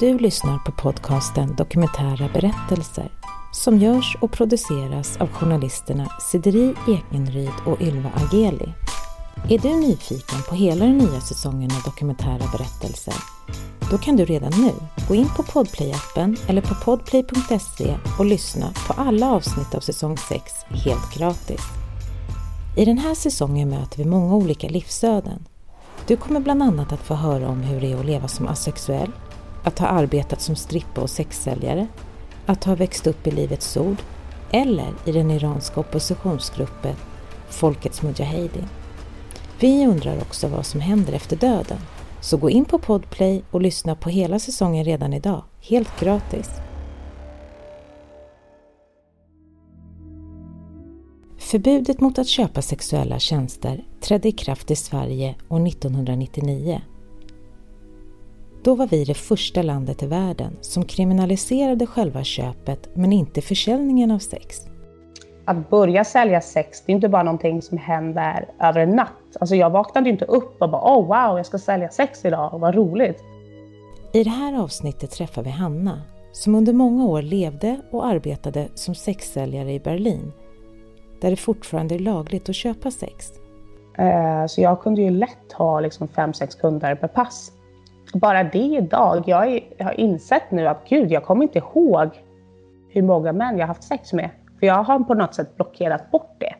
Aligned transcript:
Du 0.00 0.18
lyssnar 0.18 0.58
på 0.58 0.72
podcasten 0.72 1.56
Dokumentära 1.56 2.28
berättelser 2.34 3.12
som 3.52 3.78
görs 3.78 4.16
och 4.20 4.32
produceras 4.32 5.16
av 5.16 5.28
journalisterna 5.28 6.12
Sideri 6.20 6.74
Ekenryd 6.88 7.50
och 7.66 7.80
Ylva 7.80 8.10
Ageli. 8.14 8.72
Är 9.48 9.58
du 9.58 9.68
nyfiken 9.68 10.38
på 10.48 10.54
hela 10.54 10.84
den 10.84 10.98
nya 10.98 11.20
säsongen 11.20 11.70
av 11.70 11.82
Dokumentära 11.82 12.50
berättelser? 12.52 13.14
Då 13.90 13.98
kan 13.98 14.16
du 14.16 14.24
redan 14.24 14.52
nu 14.52 14.72
gå 15.08 15.14
in 15.14 15.28
på 15.36 15.42
Podplay-appen 15.42 16.36
eller 16.48 16.62
på 16.62 16.74
podplay.se 16.74 17.96
och 18.18 18.24
lyssna 18.24 18.72
på 18.86 18.92
alla 18.92 19.30
avsnitt 19.30 19.74
av 19.74 19.80
säsong 19.80 20.16
6 20.16 20.52
helt 20.68 21.14
gratis. 21.14 21.60
I 22.76 22.84
den 22.84 22.98
här 22.98 23.14
säsongen 23.14 23.68
möter 23.68 23.98
vi 23.98 24.04
många 24.04 24.34
olika 24.34 24.68
livsöden. 24.68 25.46
Du 26.06 26.16
kommer 26.16 26.40
bland 26.40 26.62
annat 26.62 26.92
att 26.92 27.00
få 27.00 27.14
höra 27.14 27.48
om 27.48 27.60
hur 27.60 27.80
det 27.80 27.92
är 27.92 27.96
att 27.96 28.06
leva 28.06 28.28
som 28.28 28.48
asexuell, 28.48 29.10
att 29.64 29.78
ha 29.78 29.86
arbetat 29.86 30.40
som 30.40 30.56
strippa 30.56 31.00
och 31.00 31.10
sexsäljare, 31.10 31.86
att 32.46 32.64
ha 32.64 32.74
växt 32.74 33.06
upp 33.06 33.26
i 33.26 33.30
Livets 33.30 33.76
Ord 33.76 33.96
eller 34.50 34.94
i 35.04 35.12
den 35.12 35.30
iranska 35.30 35.80
oppositionsgruppen 35.80 36.96
Folkets 37.48 38.02
Mujahedin. 38.02 38.68
Vi 39.60 39.86
undrar 39.86 40.20
också 40.20 40.48
vad 40.48 40.66
som 40.66 40.80
händer 40.80 41.12
efter 41.12 41.36
döden. 41.36 41.78
Så 42.20 42.36
gå 42.36 42.50
in 42.50 42.64
på 42.64 42.78
Podplay 42.78 43.42
och 43.50 43.60
lyssna 43.60 43.94
på 43.94 44.08
hela 44.10 44.38
säsongen 44.38 44.84
redan 44.84 45.12
idag, 45.12 45.44
helt 45.60 46.00
gratis. 46.00 46.50
Förbudet 51.38 52.00
mot 52.00 52.18
att 52.18 52.26
köpa 52.26 52.62
sexuella 52.62 53.18
tjänster 53.18 53.84
trädde 54.00 54.28
i 54.28 54.32
kraft 54.32 54.70
i 54.70 54.76
Sverige 54.76 55.34
år 55.48 55.66
1999. 55.66 56.80
Då 58.62 58.74
var 58.74 58.86
vi 58.86 59.04
det 59.04 59.14
första 59.14 59.62
landet 59.62 60.02
i 60.02 60.06
världen 60.06 60.56
som 60.60 60.84
kriminaliserade 60.84 61.86
själva 61.86 62.24
köpet 62.24 62.88
men 62.94 63.12
inte 63.12 63.40
försäljningen 63.40 64.10
av 64.10 64.18
sex. 64.18 64.56
Att 65.44 65.70
börja 65.70 66.04
sälja 66.04 66.40
sex, 66.40 66.82
det 66.86 66.92
är 66.92 66.94
inte 66.94 67.08
bara 67.08 67.22
någonting 67.22 67.62
som 67.62 67.78
händer 67.78 68.48
över 68.60 68.80
en 68.80 68.90
natt. 68.90 69.36
Alltså 69.40 69.56
jag 69.56 69.70
vaknade 69.70 70.10
inte 70.10 70.24
upp 70.24 70.62
och 70.62 70.70
bara 70.70 70.98
oh 70.98 71.06
wow, 71.06 71.36
jag 71.36 71.46
ska 71.46 71.58
sälja 71.58 71.88
sex 71.88 72.24
idag, 72.24 72.58
vad 72.58 72.74
roligt. 72.74 73.24
I 74.12 74.24
det 74.24 74.30
här 74.30 74.62
avsnittet 74.62 75.10
träffar 75.10 75.42
vi 75.42 75.50
Hanna 75.50 76.02
som 76.32 76.54
under 76.54 76.72
många 76.72 77.04
år 77.04 77.22
levde 77.22 77.80
och 77.90 78.06
arbetade 78.06 78.68
som 78.74 78.94
sexsäljare 78.94 79.72
i 79.72 79.80
Berlin 79.80 80.32
där 81.20 81.30
det 81.30 81.36
fortfarande 81.36 81.94
är 81.94 81.98
lagligt 81.98 82.48
att 82.48 82.54
köpa 82.54 82.90
sex. 82.90 83.32
Eh, 83.98 84.46
så 84.46 84.60
jag 84.60 84.80
kunde 84.80 85.02
ju 85.02 85.10
lätt 85.10 85.52
ha 85.52 85.80
liksom 85.80 86.08
fem, 86.08 86.34
sex 86.34 86.54
kunder 86.54 86.94
per 86.94 87.08
pass. 87.08 87.52
Bara 88.14 88.44
det 88.44 88.58
idag, 88.58 89.24
jag 89.26 89.60
har 89.78 90.00
insett 90.00 90.50
nu 90.50 90.66
att 90.66 90.88
gud, 90.88 91.10
jag 91.10 91.24
kommer 91.24 91.42
inte 91.42 91.58
ihåg 91.58 92.08
hur 92.88 93.02
många 93.02 93.32
män 93.32 93.58
jag 93.58 93.66
haft 93.66 93.84
sex 93.84 94.12
med. 94.12 94.30
För 94.60 94.66
jag 94.66 94.82
har 94.82 94.98
på 94.98 95.14
något 95.14 95.34
sätt 95.34 95.56
blockerat 95.56 96.10
bort 96.10 96.36
det. 96.38 96.54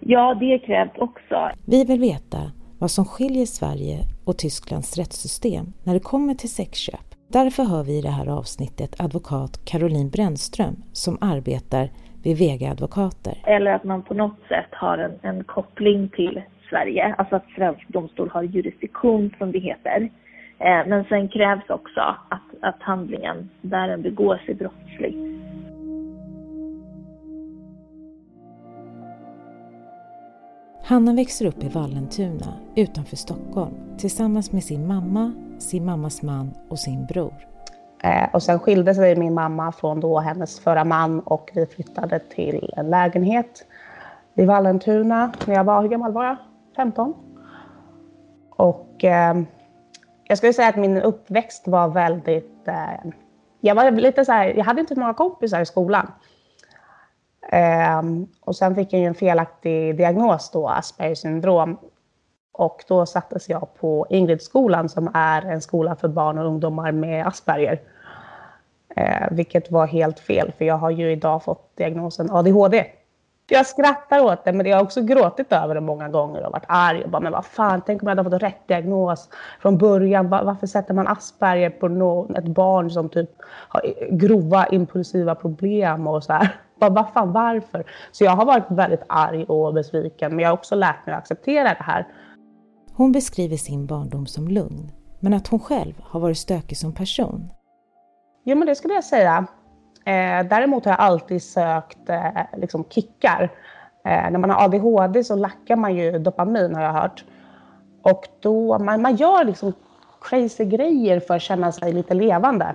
Ja, 0.00 0.34
det 0.40 0.58
krävs 0.58 0.98
också. 0.98 1.50
Vi 1.66 1.84
vill 1.84 2.00
veta 2.00 2.38
vad 2.78 2.90
som 2.90 3.04
skiljer 3.04 3.46
Sverige 3.46 3.98
och 4.24 4.38
Tysklands 4.38 4.96
rättssystem 4.96 5.72
när 5.84 5.94
det 5.94 6.00
kommer 6.00 6.34
till 6.34 6.50
sexköp. 6.50 7.14
Därför 7.28 7.64
hör 7.64 7.82
vi 7.82 7.98
i 7.98 8.02
det 8.02 8.08
här 8.08 8.26
avsnittet 8.26 9.00
advokat 9.00 9.64
Caroline 9.64 10.10
Brännström 10.10 10.76
som 10.92 11.18
arbetar 11.20 11.90
vid 12.22 12.38
Vega 12.38 12.70
Advokater. 12.70 13.42
Eller 13.46 13.70
att 13.70 13.84
man 13.84 14.02
på 14.02 14.14
något 14.14 14.38
sätt 14.48 14.70
har 14.70 14.98
en, 14.98 15.18
en 15.22 15.44
koppling 15.44 16.08
till 16.08 16.42
Sverige, 16.70 17.14
alltså 17.18 17.36
att 17.36 17.50
svensk 17.56 17.88
domstol 17.88 18.30
har 18.30 18.42
jurisdiktion 18.42 19.34
som 19.38 19.52
det 19.52 19.58
heter. 19.58 20.10
Eh, 20.58 20.86
men 20.86 21.04
sen 21.04 21.28
krävs 21.28 21.70
också 21.70 22.00
att, 22.28 22.42
att 22.60 22.82
handlingen 22.82 23.50
där 23.60 23.88
den 23.88 24.02
begås 24.02 24.40
är 24.46 24.54
brottslig. 24.54 25.34
Hanna 30.86 31.12
växer 31.12 31.46
upp 31.46 31.64
i 31.64 31.68
Vallentuna 31.68 32.54
utanför 32.76 33.16
Stockholm 33.16 33.74
tillsammans 33.98 34.52
med 34.52 34.64
sin 34.64 34.86
mamma, 34.86 35.32
sin 35.58 35.84
mammas 35.84 36.22
man 36.22 36.50
och 36.68 36.78
sin 36.78 37.06
bror. 37.06 37.34
Eh, 38.02 38.28
och 38.32 38.42
sen 38.42 38.58
skilde 38.58 38.94
sig 38.94 39.16
min 39.16 39.34
mamma 39.34 39.72
från 39.72 40.00
då 40.00 40.18
hennes 40.18 40.60
förra 40.60 40.84
man 40.84 41.20
och 41.20 41.50
vi 41.54 41.66
flyttade 41.66 42.18
till 42.18 42.72
en 42.76 42.90
lägenhet 42.90 43.66
i 44.34 44.44
Vallentuna 44.44 45.32
när 45.46 45.54
jag 45.54 45.64
var, 45.64 45.82
hur 45.82 45.88
gammal 45.88 46.12
var 46.12 46.24
jag? 46.24 46.36
15. 46.76 47.14
Och 48.50 49.04
eh, 49.04 49.42
jag 50.24 50.38
skulle 50.38 50.52
säga 50.52 50.68
att 50.68 50.76
min 50.76 50.96
uppväxt 50.96 51.68
var 51.68 51.88
väldigt... 51.88 52.68
Eh, 52.68 53.10
jag 53.60 53.74
var 53.74 53.90
lite 53.90 54.24
så 54.24 54.32
här, 54.32 54.46
jag 54.46 54.64
hade 54.64 54.80
inte 54.80 55.00
många 55.00 55.14
kompisar 55.14 55.60
i 55.60 55.66
skolan. 55.66 56.12
Eh, 57.52 58.02
och 58.40 58.56
sen 58.56 58.74
fick 58.74 58.92
jag 58.92 59.00
ju 59.00 59.06
en 59.06 59.14
felaktig 59.14 59.96
diagnos 59.96 60.50
då, 60.50 60.68
Aspergers 60.68 61.18
syndrom. 61.18 61.78
Och 62.52 62.84
då 62.88 63.06
sattes 63.06 63.48
jag 63.48 63.74
på 63.74 64.06
Ingridskolan 64.10 64.88
som 64.88 65.10
är 65.14 65.42
en 65.42 65.60
skola 65.60 65.96
för 65.96 66.08
barn 66.08 66.38
och 66.38 66.46
ungdomar 66.46 66.92
med 66.92 67.26
Asperger. 67.26 67.80
Eh, 68.96 69.28
vilket 69.30 69.70
var 69.70 69.86
helt 69.86 70.20
fel, 70.20 70.52
för 70.58 70.64
jag 70.64 70.78
har 70.78 70.90
ju 70.90 71.12
idag 71.12 71.42
fått 71.42 71.76
diagnosen 71.76 72.30
ADHD. 72.30 72.84
Jag 73.48 73.66
skrattar 73.66 74.24
åt 74.24 74.44
det, 74.44 74.52
men 74.52 74.66
jag 74.66 74.76
har 74.76 74.84
också 74.84 75.02
gråtit 75.02 75.52
över 75.52 75.74
det 75.74 75.80
många 75.80 76.08
gånger 76.08 76.46
och 76.46 76.52
varit 76.52 76.64
arg. 76.68 77.04
Och 77.04 77.10
bara, 77.10 77.20
men 77.20 77.32
vad 77.32 77.44
fan, 77.44 77.82
tänk 77.86 78.02
om 78.02 78.08
jag 78.08 78.16
hade 78.16 78.30
fått 78.30 78.42
rätt 78.42 78.68
diagnos 78.68 79.28
från 79.60 79.78
början. 79.78 80.30
Varför 80.30 80.66
sätter 80.66 80.94
man 80.94 81.08
Asperger 81.08 81.70
på 81.70 81.88
någon, 81.88 82.36
ett 82.36 82.44
barn 82.44 82.90
som 82.90 83.08
typ 83.08 83.30
har 83.68 83.82
grova 84.10 84.66
impulsiva 84.66 85.34
problem 85.34 86.06
och 86.06 86.24
så 86.24 86.32
här. 86.32 86.56
Bara, 86.80 86.90
vad 86.90 87.08
fan, 87.12 87.32
varför? 87.32 87.84
Så 88.12 88.24
jag 88.24 88.30
har 88.30 88.44
varit 88.44 88.70
väldigt 88.70 89.02
arg 89.08 89.44
och 89.44 89.74
besviken, 89.74 90.30
men 90.30 90.38
jag 90.38 90.48
har 90.48 90.54
också 90.54 90.74
lärt 90.74 91.06
mig 91.06 91.14
att 91.14 91.20
acceptera 91.20 91.68
det 91.68 91.82
här. 91.82 92.06
Hon 92.92 93.12
beskriver 93.12 93.56
sin 93.56 93.86
barndom 93.86 94.26
som 94.26 94.48
lugn, 94.48 94.92
men 95.20 95.34
att 95.34 95.48
hon 95.48 95.60
själv 95.60 95.94
har 96.02 96.20
varit 96.20 96.38
stökig 96.38 96.78
som 96.78 96.94
person. 96.94 97.50
Jo, 98.44 98.56
men 98.56 98.66
det 98.66 98.74
skulle 98.74 98.94
jag 98.94 99.04
säga. 99.04 99.46
Eh, 100.04 100.46
däremot 100.48 100.84
har 100.84 100.92
jag 100.92 101.00
alltid 101.00 101.42
sökt 101.42 102.08
eh, 102.08 102.30
liksom 102.56 102.84
kickar. 102.84 103.42
Eh, 104.04 104.30
när 104.30 104.38
man 104.38 104.50
har 104.50 104.64
ADHD 104.64 105.24
så 105.24 105.36
lackar 105.36 105.76
man 105.76 105.96
ju 105.96 106.18
dopamin 106.18 106.74
har 106.74 106.82
jag 106.82 106.92
hört. 106.92 107.24
Och 108.02 108.28
då, 108.40 108.78
man, 108.78 109.02
man 109.02 109.16
gör 109.16 109.44
liksom 109.44 109.72
crazy 110.20 110.64
grejer 110.64 111.20
för 111.20 111.34
att 111.34 111.42
känna 111.42 111.72
sig 111.72 111.92
lite 111.92 112.14
levande. 112.14 112.74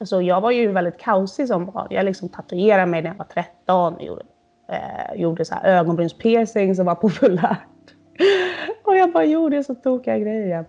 Så 0.00 0.22
jag 0.22 0.40
var 0.40 0.50
ju 0.50 0.72
väldigt 0.72 0.98
kaosig 0.98 1.48
som 1.48 1.66
barn. 1.66 1.86
Jag 1.90 2.04
liksom 2.04 2.28
tatuerade 2.28 2.86
mig 2.86 3.02
när 3.02 3.10
jag 3.10 3.16
var 3.16 3.24
13. 3.24 4.00
Gjorde, 4.00 4.22
eh, 4.68 5.20
gjorde 5.20 5.44
så 5.44 5.54
här 5.54 5.64
ögonbrynspiercing 5.64 6.74
som 6.74 6.86
var 6.86 6.94
populärt. 6.94 7.94
Och 8.84 8.96
jag 8.96 9.12
bara 9.12 9.24
gjorde 9.24 9.64
så 9.64 9.74
tokiga 9.74 10.18
grejer. 10.18 10.64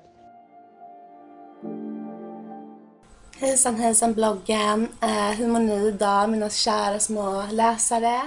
Hejsan 3.41 3.75
hejsan 3.75 4.13
bloggen! 4.13 4.87
Eh, 5.01 5.31
hur 5.31 5.47
mår 5.47 5.59
ni 5.59 5.87
idag 5.87 6.29
mina 6.29 6.49
kära 6.49 6.99
små 6.99 7.43
läsare? 7.51 8.21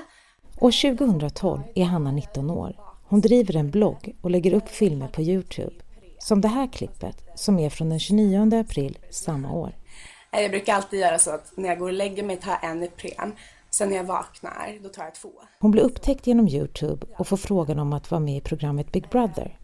År 0.60 0.96
2012 0.96 1.62
är 1.74 1.84
Hanna 1.84 2.12
19 2.12 2.50
år. 2.50 2.76
Hon 3.08 3.20
driver 3.20 3.56
en 3.56 3.70
blogg 3.70 4.16
och 4.20 4.30
lägger 4.30 4.54
upp 4.54 4.68
filmer 4.68 5.08
på 5.08 5.22
Youtube. 5.22 5.74
Som 6.18 6.40
det 6.40 6.48
här 6.48 6.66
klippet 6.66 7.16
som 7.34 7.58
är 7.58 7.70
från 7.70 7.88
den 7.88 8.00
29 8.00 8.60
april 8.60 8.98
samma 9.10 9.52
år. 9.52 9.76
Eh, 10.32 10.40
jag 10.40 10.50
brukar 10.50 10.74
alltid 10.74 11.00
göra 11.00 11.18
så 11.18 11.30
att 11.30 11.52
när 11.56 11.68
jag 11.68 11.78
går 11.78 11.86
och 11.86 11.92
lägger 11.92 12.22
mig 12.22 12.36
tar 12.36 12.58
jag 12.62 12.70
en 12.70 12.82
Ipren. 12.82 13.32
Sen 13.70 13.88
när 13.88 13.96
jag 13.96 14.04
vaknar, 14.04 14.78
då 14.82 14.88
tar 14.88 15.04
jag 15.04 15.14
två. 15.14 15.30
Hon 15.60 15.70
blir 15.70 15.82
upptäckt 15.82 16.26
genom 16.26 16.48
Youtube 16.48 17.06
och 17.18 17.28
får 17.28 17.36
frågan 17.36 17.78
om 17.78 17.92
att 17.92 18.10
vara 18.10 18.20
med 18.20 18.36
i 18.36 18.40
programmet 18.40 18.92
Big 18.92 19.08
Brother. 19.08 19.58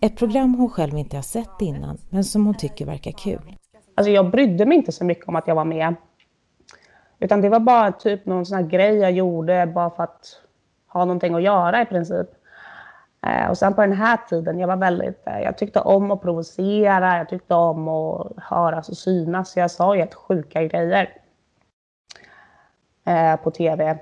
Ett 0.00 0.16
program 0.16 0.54
hon 0.54 0.70
själv 0.70 0.98
inte 0.98 1.16
har 1.16 1.22
sett 1.22 1.60
innan, 1.60 1.98
men 2.10 2.24
som 2.24 2.46
hon 2.46 2.54
tycker 2.54 2.86
verkar 2.86 3.12
kul. 3.12 3.57
Alltså 3.98 4.10
jag 4.10 4.30
brydde 4.30 4.66
mig 4.66 4.76
inte 4.76 4.92
så 4.92 5.04
mycket 5.04 5.28
om 5.28 5.36
att 5.36 5.46
jag 5.46 5.54
var 5.54 5.64
med. 5.64 5.94
Utan 7.18 7.40
det 7.40 7.48
var 7.48 7.60
bara 7.60 7.92
typ 7.92 8.26
någon 8.26 8.46
sån 8.46 8.58
här 8.58 8.64
grej 8.64 8.96
jag 8.96 9.12
gjorde 9.12 9.66
bara 9.66 9.90
för 9.90 10.02
att 10.02 10.42
ha 10.86 11.04
någonting 11.04 11.34
att 11.34 11.42
göra 11.42 11.82
i 11.82 11.86
princip. 11.86 12.26
Eh, 13.26 13.50
och 13.50 13.58
sen 13.58 13.74
på 13.74 13.80
den 13.80 13.92
här 13.92 14.16
tiden, 14.28 14.58
jag 14.58 14.68
var 14.68 14.76
väldigt, 14.76 15.26
eh, 15.26 15.40
jag 15.40 15.58
tyckte 15.58 15.80
om 15.80 16.10
att 16.10 16.22
provocera, 16.22 17.18
jag 17.18 17.28
tyckte 17.28 17.54
om 17.54 17.88
att 17.88 18.32
höras 18.36 18.88
och 18.88 18.96
synas. 18.96 19.52
Så 19.52 19.58
jag 19.58 19.70
sa 19.70 19.94
ju 19.94 20.00
helt 20.00 20.14
sjuka 20.14 20.64
grejer 20.64 21.16
eh, 23.06 23.36
på 23.36 23.50
tv. 23.50 23.98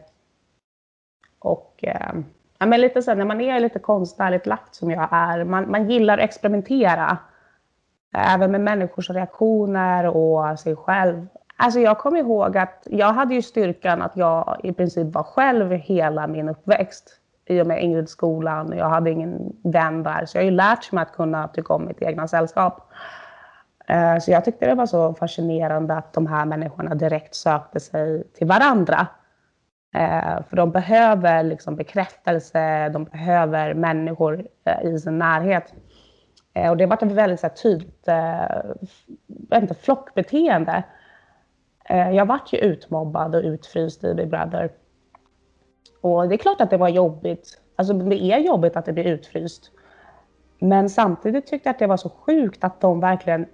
Och 1.38 1.75
eh, 1.82 2.12
ja, 2.58 2.66
men 2.66 2.81
lite 2.81 3.02
så 3.02 3.14
när 3.14 3.25
man 3.25 3.40
är 3.40 3.60
lite 3.60 3.78
konstnärligt 3.78 4.46
lagt 4.46 4.75
som 4.75 4.90
jag 4.90 5.08
är, 5.10 5.44
man, 5.44 5.70
man 5.70 5.90
gillar 5.90 6.19
att 6.19 6.25
experimentera. 6.25 7.19
Även 8.18 8.50
med 8.50 8.60
människors 8.60 9.10
reaktioner 9.10 10.06
och 10.06 10.58
sig 10.58 10.76
själv. 10.76 11.26
Alltså 11.56 11.80
jag 11.80 11.98
kommer 11.98 12.18
ihåg 12.18 12.56
att 12.58 12.86
jag 12.90 13.12
hade 13.12 13.34
ju 13.34 13.42
styrkan 13.42 14.02
att 14.02 14.16
jag 14.16 14.60
i 14.62 14.72
princip 14.72 15.14
var 15.14 15.22
själv 15.22 15.70
hela 15.72 16.26
min 16.26 16.48
uppväxt. 16.48 17.20
I 17.48 17.60
och 17.60 17.66
med 17.66 17.82
Ingridskolan. 17.82 18.72
Jag 18.76 18.88
hade 18.88 19.10
ingen 19.10 19.52
vän 19.64 20.02
där. 20.02 20.26
Så 20.26 20.36
jag 20.36 20.42
har 20.42 20.50
ju 20.50 20.56
lärt 20.56 20.92
mig 20.92 21.02
att 21.02 21.12
kunna 21.12 21.48
tycka 21.48 21.74
om 21.74 21.86
mitt 21.86 22.02
egna 22.02 22.28
sällskap. 22.28 22.92
Eh, 23.88 24.19
så 24.19 24.30
jag 24.30 24.44
tyckte 24.44 24.66
det 24.66 24.74
var 24.74 24.86
så 24.86 25.14
fascinerande 25.14 25.94
att 25.94 26.12
de 26.12 26.26
här 26.26 26.44
människorna 26.44 26.94
direkt 26.94 27.34
sökte 27.34 27.80
sig 27.80 28.24
till 28.32 28.46
varandra. 28.46 29.06
Eh, 29.94 30.42
för 30.48 30.56
de 30.56 30.70
behöver 30.70 31.42
liksom 31.42 31.76
bekräftelse, 31.76 32.88
de 32.88 33.04
behöver 33.04 33.74
människor 33.74 34.46
eh, 34.64 34.90
i 34.90 34.98
sin 34.98 35.19
närhet. 35.19 35.74
Eh, 36.56 36.70
och 36.70 36.76
det 36.76 36.87
varit 36.87 37.03
ett 37.03 37.12
väldigt 37.12 37.41
så 37.41 37.47
här, 37.47 37.55
tydligt 37.55 38.08
eh, 38.08 39.62
inte, 39.62 39.75
flockbeteende. 39.75 40.82
Eh, 41.85 42.11
jag 42.11 42.26
vart 42.26 42.53
ju 42.53 42.58
utmobbad 42.58 43.35
och 43.35 43.43
utfryst 43.43 44.05
i 44.05 44.14
Big 44.14 44.29
Brother. 44.29 44.73
Och 46.00 46.29
det 46.29 46.35
är 46.35 46.38
klart 46.38 46.61
att 46.61 46.70
det 46.70 46.76
var 46.76 46.88
jobbigt. 46.88 47.61
Alltså 47.76 47.94
det 47.94 48.23
är 48.23 48.38
jobbigt 48.38 48.76
att 48.76 48.85
det 48.85 48.93
blir 48.93 49.05
utfryst. 49.05 49.70
Men 50.58 50.91
samtidigt 50.91 51.47
tyckte 51.47 51.69
jag 51.69 51.75
att 51.75 51.79
det 51.79 51.87
var 51.87 51.97
så 51.97 52.08
sjukt 52.08 52.64
att 52.64 52.81
de 52.81 53.00
verkligen 53.00 53.47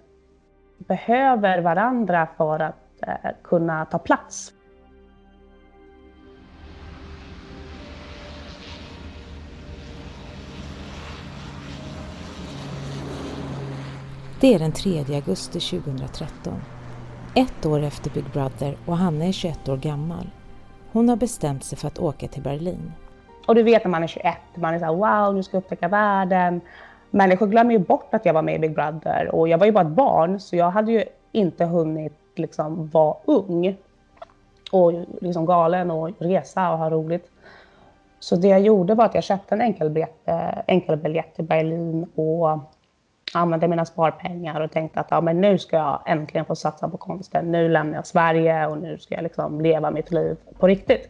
behöver 0.79 1.59
varandra 1.59 2.29
för 2.37 2.61
att 2.61 3.03
eh, 3.07 3.31
kunna 3.43 3.85
ta 3.85 3.99
plats. 3.99 4.53
Det 14.43 14.55
är 14.55 14.59
den 14.59 14.73
3 14.73 14.99
augusti 15.15 15.61
2013. 15.61 16.62
Ett 17.35 17.67
år 17.67 17.83
efter 17.83 18.11
Big 18.11 18.25
Brother 18.33 18.77
och 18.87 18.97
Hanna 18.97 19.25
är 19.25 19.33
21 19.33 19.69
år 19.69 19.77
gammal. 19.77 20.31
Hon 20.93 21.09
har 21.09 21.17
bestämt 21.17 21.65
sig 21.65 21.79
för 21.79 21.89
att 21.89 21.99
åka 21.99 22.29
till 22.29 22.43
Berlin. 22.43 22.93
Och 23.47 23.55
du 23.55 23.62
vet 23.62 23.85
när 23.85 23.91
man 23.91 24.03
är 24.03 24.06
21, 24.06 24.35
man 24.55 24.75
är 24.75 24.79
så 24.79 24.85
här, 24.85 24.94
wow, 24.94 25.35
nu 25.35 25.43
ska 25.43 25.56
jag 25.56 25.62
upptäcka 25.62 25.89
världen 25.89 26.61
människor 27.12 27.47
glömmer 27.47 27.73
ju 27.73 27.79
bort 27.79 28.15
att 28.15 28.27
jag 28.27 28.35
var 28.35 28.43
med 28.43 28.55
i 28.55 28.59
Big 28.59 28.75
Brother 28.75 29.35
och 29.35 29.49
jag 29.49 29.59
var 29.59 29.67
ju 29.67 29.73
bara 29.73 29.87
ett 29.87 29.94
barn 29.94 30.41
så 30.41 30.56
jag 30.56 30.71
hade 30.71 30.93
ju 30.93 31.05
inte 31.33 31.65
hunnit 31.65 32.19
liksom 32.35 32.89
vara 32.89 33.17
ung 33.25 33.77
och 34.73 34.93
liksom 35.21 35.47
galen 35.47 35.91
och 35.91 36.11
resa 36.19 36.71
och 36.73 36.79
ha 36.79 36.91
roligt. 36.91 37.31
Så 38.21 38.37
det 38.37 38.49
jag 38.49 38.61
gjorde 38.61 38.94
var 38.94 39.05
att 39.05 39.15
jag 39.15 39.25
köpte 39.25 39.55
en 39.55 39.61
enkelbiljett, 39.61 40.29
eh, 40.29 40.59
enkelbiljett 40.67 41.35
till 41.35 41.44
Berlin 41.44 42.06
och 42.15 42.59
använde 43.34 43.69
mina 43.69 43.84
sparpengar 43.84 44.61
och 44.61 44.70
tänkte 44.70 45.00
att 45.00 45.06
ja, 45.11 45.20
men 45.20 45.40
nu 45.40 45.58
ska 45.58 45.76
jag 45.76 46.02
äntligen 46.06 46.44
få 46.44 46.56
satsa 46.56 46.88
på 46.88 46.96
konsten. 46.96 47.52
Nu 47.52 47.69
lämnar 47.69 47.94
jag 47.94 48.06
Sverige 48.06 48.67
och 48.67 48.79
nu 48.79 48.99
ska 48.99 49.14
jag 49.14 49.23
liksom 49.23 49.61
leva 49.61 49.90
mitt 49.90 50.11
liv 50.11 50.37
på 50.58 50.67
riktigt. 50.67 51.08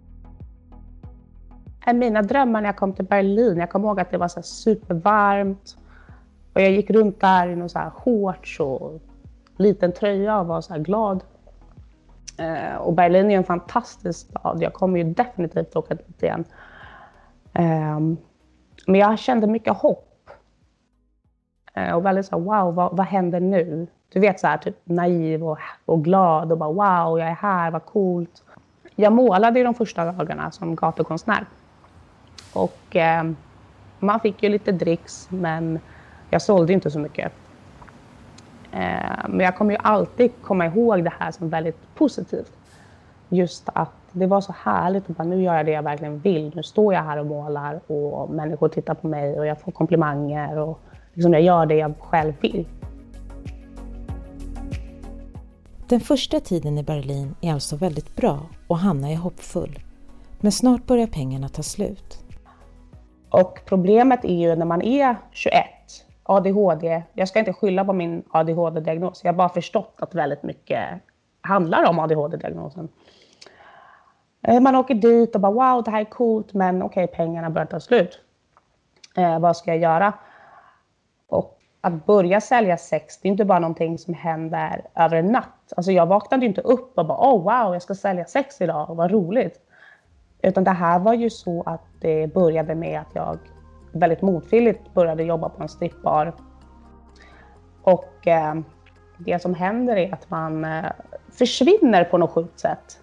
Mina 1.94 2.22
drömmar 2.22 2.60
när 2.60 2.68
jag 2.68 2.76
kom 2.76 2.92
till 2.92 3.04
Berlin, 3.04 3.56
jag 3.56 3.70
kommer 3.70 3.88
ihåg 3.88 4.00
att 4.00 4.10
det 4.10 4.18
var 4.18 4.28
så 4.28 4.42
supervarmt. 4.42 5.76
Och 6.52 6.60
jag 6.60 6.70
gick 6.70 6.90
runt 6.90 7.20
där 7.20 7.48
i 7.48 7.56
någon 7.56 7.68
så 7.68 7.78
här 7.78 7.90
shorts 7.90 8.60
och 8.60 9.00
liten 9.56 9.92
tröja 9.92 10.40
och 10.40 10.46
var 10.46 10.60
så 10.60 10.72
här 10.72 10.80
glad. 10.80 11.24
Eh, 12.38 12.76
och 12.76 12.92
Berlin 12.92 13.30
är 13.30 13.36
en 13.36 13.44
fantastisk 13.44 14.28
stad. 14.30 14.62
Jag 14.62 14.72
kommer 14.72 14.98
ju 14.98 15.04
definitivt 15.04 15.76
åka 15.76 15.94
dit 15.94 16.22
igen. 16.22 16.44
Ehm, 17.52 18.16
men 18.86 19.00
jag 19.00 19.18
kände 19.18 19.46
mycket 19.46 19.76
hopp. 19.76 20.11
Eh, 21.74 21.94
och 21.94 22.06
väldigt 22.06 22.26
så 22.26 22.38
här, 22.38 22.44
wow, 22.44 22.74
vad, 22.74 22.96
vad 22.96 23.06
händer 23.06 23.40
nu? 23.40 23.86
Du 24.12 24.20
vet 24.20 24.40
så 24.40 24.46
här, 24.46 24.58
typ 24.58 24.76
naiv 24.84 25.44
och, 25.44 25.58
och 25.84 26.04
glad 26.04 26.52
och 26.52 26.58
bara 26.58 26.72
wow, 26.72 27.18
jag 27.18 27.28
är 27.28 27.34
här, 27.34 27.70
vad 27.70 27.84
coolt. 27.84 28.42
Jag 28.96 29.12
målade 29.12 29.58
ju 29.58 29.64
de 29.64 29.74
första 29.74 30.12
dagarna 30.12 30.50
som 30.50 30.76
gatukonstnär. 30.76 31.46
Och 32.52 32.96
eh, 32.96 33.24
man 33.98 34.20
fick 34.20 34.42
ju 34.42 34.48
lite 34.48 34.72
dricks, 34.72 35.28
men 35.30 35.80
jag 36.30 36.42
sålde 36.42 36.72
inte 36.72 36.90
så 36.90 36.98
mycket. 36.98 37.32
Eh, 38.72 39.28
men 39.28 39.40
jag 39.40 39.56
kommer 39.56 39.72
ju 39.72 39.78
alltid 39.82 40.30
komma 40.42 40.66
ihåg 40.66 41.04
det 41.04 41.12
här 41.18 41.30
som 41.30 41.48
väldigt 41.48 41.94
positivt. 41.94 42.52
Just 43.28 43.68
att 43.74 43.92
det 44.12 44.26
var 44.26 44.40
så 44.40 44.54
härligt 44.62 45.10
att 45.10 45.16
bara, 45.16 45.24
nu 45.24 45.42
gör 45.42 45.54
jag 45.54 45.66
det 45.66 45.72
jag 45.72 45.82
verkligen 45.82 46.18
vill. 46.18 46.52
Nu 46.54 46.62
står 46.62 46.94
jag 46.94 47.02
här 47.02 47.18
och 47.18 47.26
målar 47.26 47.80
och 47.86 48.30
människor 48.30 48.68
tittar 48.68 48.94
på 48.94 49.06
mig 49.06 49.38
och 49.38 49.46
jag 49.46 49.60
får 49.60 49.72
komplimanger 49.72 50.58
och 50.58 50.80
liksom 51.14 51.32
jag 51.32 51.42
gör 51.42 51.66
det 51.66 51.74
jag 51.74 51.94
själv 51.98 52.32
vill. 52.40 52.66
Den 55.88 56.00
första 56.00 56.40
tiden 56.40 56.78
i 56.78 56.82
Berlin 56.82 57.34
är 57.40 57.52
alltså 57.52 57.76
väldigt 57.76 58.16
bra 58.16 58.40
och 58.68 58.78
Hanna 58.78 59.10
är 59.10 59.16
hoppfull. 59.16 59.78
Men 60.40 60.52
snart 60.52 60.86
börjar 60.86 61.06
pengarna 61.06 61.48
ta 61.48 61.62
slut. 61.62 62.18
Och 63.30 63.58
problemet 63.66 64.24
är 64.24 64.34
ju 64.34 64.56
när 64.56 64.66
man 64.66 64.82
är 64.82 65.16
21 65.30 65.64
ADHD, 66.22 67.02
jag 67.12 67.28
ska 67.28 67.38
inte 67.38 67.52
skylla 67.52 67.84
på 67.84 67.92
min 67.92 68.22
ADHD-diagnos. 68.30 69.20
Jag 69.24 69.32
har 69.32 69.36
bara 69.36 69.48
förstått 69.48 69.94
att 69.98 70.14
väldigt 70.14 70.42
mycket 70.42 70.88
handlar 71.40 71.88
om 71.88 71.98
ADHD-diagnosen. 71.98 72.88
Eh, 74.42 74.60
man 74.60 74.76
åker 74.76 74.94
dit 74.94 75.34
och 75.34 75.40
bara 75.40 75.52
wow, 75.52 75.82
det 75.84 75.90
här 75.90 76.00
är 76.00 76.04
coolt, 76.04 76.52
men 76.52 76.82
okej, 76.82 77.04
okay, 77.04 77.16
pengarna 77.16 77.50
börjar 77.50 77.66
ta 77.66 77.80
slut. 77.80 78.20
Eh, 79.16 79.38
vad 79.38 79.56
ska 79.56 79.70
jag 79.70 79.80
göra? 79.80 80.12
Att 81.84 82.06
börja 82.06 82.40
sälja 82.40 82.76
sex, 82.76 83.18
det 83.18 83.28
är 83.28 83.30
inte 83.30 83.44
bara 83.44 83.58
någonting 83.58 83.98
som 83.98 84.14
händer 84.14 84.82
över 84.94 85.16
en 85.16 85.26
natt. 85.26 85.72
Alltså 85.76 85.92
jag 85.92 86.06
vaknade 86.06 86.46
inte 86.46 86.60
upp 86.60 86.98
och 86.98 87.06
bara 87.06 87.18
oh 87.18 87.42
wow, 87.42 87.72
jag 87.72 87.82
ska 87.82 87.94
sälja 87.94 88.24
sex 88.24 88.60
idag, 88.60 88.94
vad 88.94 89.10
roligt. 89.10 89.60
Utan 90.42 90.64
det 90.64 90.70
här 90.70 90.98
var 90.98 91.14
ju 91.14 91.30
så 91.30 91.62
att 91.66 91.84
det 92.00 92.34
började 92.34 92.74
med 92.74 93.00
att 93.00 93.14
jag 93.14 93.38
väldigt 93.92 94.22
motvilligt 94.22 94.94
började 94.94 95.22
jobba 95.22 95.48
på 95.48 95.62
en 95.62 95.68
strippbar. 95.68 96.32
Och 97.82 98.26
eh, 98.26 98.54
det 99.18 99.42
som 99.42 99.54
händer 99.54 99.96
är 99.96 100.14
att 100.14 100.30
man 100.30 100.64
eh, 100.64 100.84
försvinner 101.32 102.04
på 102.04 102.18
något 102.18 102.30
sjukt 102.30 102.60
sätt. 102.60 103.00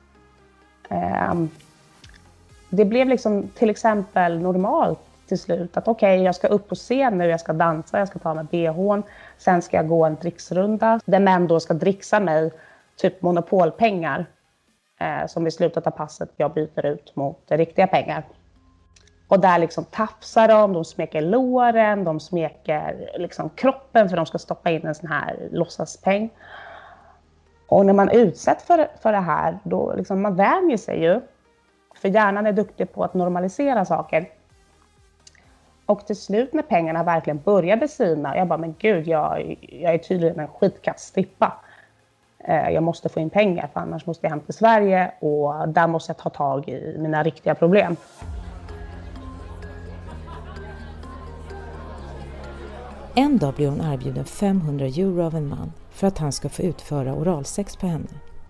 Eh, 0.89 1.33
det 2.69 2.85
blev 2.85 3.07
liksom 3.07 3.47
till 3.47 3.69
exempel 3.69 4.39
normalt 4.39 5.08
till 5.29 5.39
slut 5.39 5.77
att 5.77 5.87
okej, 5.87 6.15
okay, 6.15 6.25
jag 6.25 6.35
ska 6.35 6.47
upp 6.47 6.67
på 6.69 6.75
scen 6.75 7.17
nu, 7.17 7.25
jag 7.25 7.39
ska 7.39 7.53
dansa, 7.53 7.99
jag 7.99 8.07
ska 8.07 8.19
ta 8.19 8.33
med 8.33 8.45
bhn, 8.45 9.03
sen 9.37 9.61
ska 9.61 9.77
jag 9.77 9.87
gå 9.87 10.05
en 10.05 10.15
dricksrunda 10.15 10.99
där 11.05 11.19
män 11.19 11.47
då 11.47 11.59
ska 11.59 11.73
dricksa 11.73 12.19
mig 12.19 12.51
typ 12.95 13.21
monopolpengar 13.21 14.25
eh, 14.99 15.27
som 15.27 15.43
vid 15.43 15.53
slutet 15.53 15.87
av 15.87 15.91
passet 15.91 16.29
jag 16.37 16.53
byter 16.53 16.85
ut 16.85 17.15
mot 17.15 17.43
riktiga 17.47 17.87
pengar. 17.87 18.23
Och 19.27 19.39
där 19.39 19.59
liksom 19.59 19.85
tafsar 19.85 20.47
de, 20.47 20.73
de 20.73 20.85
smeker 20.85 21.21
låren, 21.21 22.03
de 22.03 22.19
smeker 22.19 23.11
liksom 23.17 23.49
kroppen 23.49 24.09
för 24.09 24.17
de 24.17 24.25
ska 24.25 24.37
stoppa 24.37 24.69
in 24.69 24.87
en 24.87 24.95
sån 24.95 25.09
här 25.09 25.49
låtsaspeng. 25.51 26.29
Och 27.67 27.85
när 27.85 27.93
man 27.93 28.09
utsätts 28.09 28.63
för, 28.63 28.87
för 29.01 29.11
det 29.11 29.19
här, 29.19 29.59
då 29.63 29.93
liksom 29.95 30.21
man 30.21 30.35
vänjer 30.35 30.77
sig 30.77 31.03
ju. 31.03 31.21
För 31.95 32.09
hjärnan 32.09 32.47
är 32.47 32.53
duktig 32.53 32.93
på 32.93 33.03
att 33.03 33.13
normalisera 33.13 33.85
saker. 33.85 34.29
Och 35.89 36.05
till 36.05 36.15
slut 36.15 36.53
när 36.53 36.63
pengarna 36.63 37.03
verkligen 37.03 37.39
började 37.45 37.87
sina, 37.87 38.37
jag 38.37 38.47
bara, 38.47 38.57
men 38.57 38.75
gud, 38.79 39.07
jag, 39.07 39.57
jag 39.61 39.93
är 39.93 39.97
tydligen 39.97 40.39
en 40.39 40.47
skitkass 40.47 41.01
strippa. 41.01 41.53
Eh, 42.39 42.69
jag 42.69 42.83
måste 42.83 43.09
få 43.09 43.19
in 43.19 43.29
pengar, 43.29 43.69
för 43.73 43.79
annars 43.79 44.05
måste 44.05 44.25
jag 44.25 44.31
hem 44.31 44.39
till 44.39 44.53
Sverige 44.53 45.11
och 45.19 45.69
där 45.69 45.87
måste 45.87 46.09
jag 46.09 46.17
ta 46.17 46.29
tag 46.29 46.69
i 46.69 46.97
mina 46.97 47.23
riktiga 47.23 47.55
problem. 47.55 47.95
En 53.15 53.37
dag 53.37 53.53
blir 53.53 53.69
hon 53.69 53.93
erbjuden 53.93 54.25
500 54.25 54.85
euro 54.85 55.25
av 55.25 55.35
en 55.35 55.47
man 55.47 55.73
för 55.91 56.07
att 56.07 56.17
han 56.17 56.31
ska 56.31 56.49
få 56.49 56.61
utföra 56.61 57.13
oralsex 57.13 57.75
på 57.75 57.87
henne. 57.87 58.07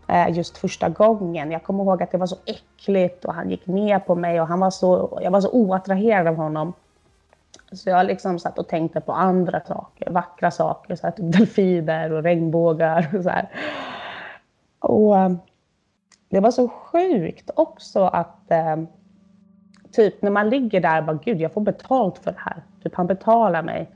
Eh, 0.08 0.38
just 0.38 0.58
första 0.58 0.90
gången. 0.90 1.52
Jag 1.52 1.64
kommer 1.64 1.84
ihåg 1.84 2.04
att 2.04 2.12
det 2.12 2.18
var 2.18 2.28
så 2.28 2.38
äckligt 2.46 3.26
och 3.26 3.34
han 3.34 3.50
gick 3.50 3.68
ner 3.68 4.00
på 4.00 4.16
mig 4.16 4.42
och 4.42 4.48
han 4.48 4.60
var 4.60 4.72
så, 4.72 5.20
jag 5.22 5.32
var 5.32 5.42
så 5.42 5.52
oattraherad 5.52 6.28
av 6.28 6.36
honom. 6.36 6.74
Så 7.72 7.90
jag 7.90 8.06
liksom 8.06 8.40
satt 8.40 8.60
och 8.60 8.68
tänkte 8.68 9.02
på 9.02 9.12
andra 9.12 9.62
saker, 9.66 10.12
vackra 10.12 10.52
saker, 10.52 10.96
så 10.96 11.08
här, 11.08 11.12
typ 11.12 11.34
delfiner 11.34 12.12
och 12.12 12.24
regnbågar 12.24 13.10
och 13.18 13.24
så 13.24 13.30
här. 13.30 13.50
Och 14.80 15.18
eh, 15.18 15.32
det 16.30 16.40
var 16.40 16.52
så 16.52 16.68
sjukt 16.68 17.50
också 17.56 18.04
att 18.04 18.52
eh, 18.52 18.76
typ 19.92 20.22
när 20.22 20.32
man 20.32 20.50
ligger 20.50 20.82
där 20.82 21.00
och 21.00 21.06
bara 21.06 21.20
gud 21.24 21.42
jag 21.42 21.54
får 21.54 21.62
betalt 21.62 22.18
för 22.18 22.32
det 22.32 22.40
här. 22.40 22.64
Typ 22.84 22.96
han 22.96 23.08
betalar 23.08 23.64
mig. 23.64 23.90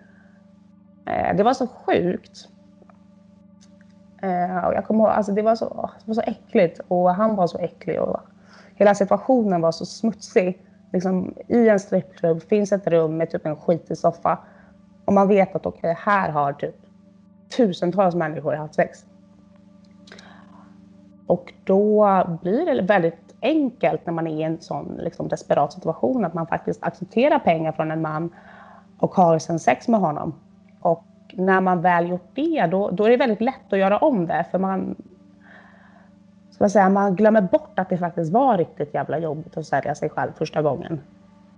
Eh, 1.05 1.35
det 1.35 1.43
var 1.43 1.53
så 1.53 1.67
sjukt. 1.67 2.47
Eh, 4.21 4.65
och 4.65 4.73
jag 4.73 4.85
kommer 4.85 5.03
ihåg, 5.03 5.09
alltså 5.09 5.31
det 5.31 5.41
var, 5.41 5.55
så, 5.55 5.89
det 5.99 6.07
var 6.07 6.13
så 6.13 6.21
äckligt 6.21 6.79
och 6.87 7.09
han 7.09 7.35
var 7.35 7.47
så 7.47 7.57
äcklig 7.57 8.01
och 8.01 8.19
hela 8.75 8.95
situationen 8.95 9.61
var 9.61 9.71
så 9.71 9.85
smutsig. 9.85 10.61
Liksom, 10.93 11.33
I 11.47 11.69
en 11.69 11.79
strippklubb 11.79 12.43
finns 12.43 12.71
ett 12.71 12.87
rum 12.87 13.17
med 13.17 13.29
typ 13.29 13.45
en 13.45 13.55
skitig 13.55 13.97
soffa 13.97 14.39
och 15.05 15.13
man 15.13 15.27
vet 15.27 15.55
att 15.55 15.65
okej, 15.65 15.79
okay, 15.79 15.95
här 16.05 16.29
har 16.29 16.53
typ 16.53 16.75
tusentals 17.57 18.15
människor 18.15 18.53
haft 18.53 18.75
sex. 18.75 19.05
Och 21.27 21.53
då 21.63 22.07
blir 22.41 22.65
det 22.65 22.81
väldigt 22.81 23.35
enkelt 23.41 24.05
när 24.05 24.13
man 24.13 24.27
är 24.27 24.39
i 24.39 24.43
en 24.43 24.61
sån 24.61 24.99
liksom, 25.03 25.27
desperat 25.27 25.73
situation 25.73 26.25
att 26.25 26.33
man 26.33 26.47
faktiskt 26.47 26.83
accepterar 26.83 27.39
pengar 27.39 27.71
från 27.71 27.91
en 27.91 28.01
man 28.01 28.29
och 28.99 29.15
har 29.15 29.39
sen 29.39 29.59
sex 29.59 29.87
med 29.87 29.99
honom. 29.99 30.33
Och 30.81 31.05
när 31.33 31.61
man 31.61 31.81
väl 31.81 32.09
gjort 32.09 32.29
det, 32.33 32.67
då, 32.71 32.89
då 32.89 33.05
är 33.05 33.09
det 33.09 33.17
väldigt 33.17 33.41
lätt 33.41 33.73
att 33.73 33.79
göra 33.79 33.97
om 33.97 34.27
det. 34.27 34.45
För 34.51 34.59
man, 34.59 34.95
ska 36.53 36.69
säga, 36.69 36.89
man 36.89 37.15
glömmer 37.15 37.41
bort 37.41 37.79
att 37.79 37.89
det 37.89 37.97
faktiskt 37.97 38.33
var 38.33 38.57
riktigt 38.57 38.93
jävla 38.93 39.19
jobbigt 39.19 39.57
att 39.57 39.65
sälja 39.65 39.95
sig 39.95 40.09
själv 40.09 40.31
första 40.37 40.61
gången. 40.61 41.01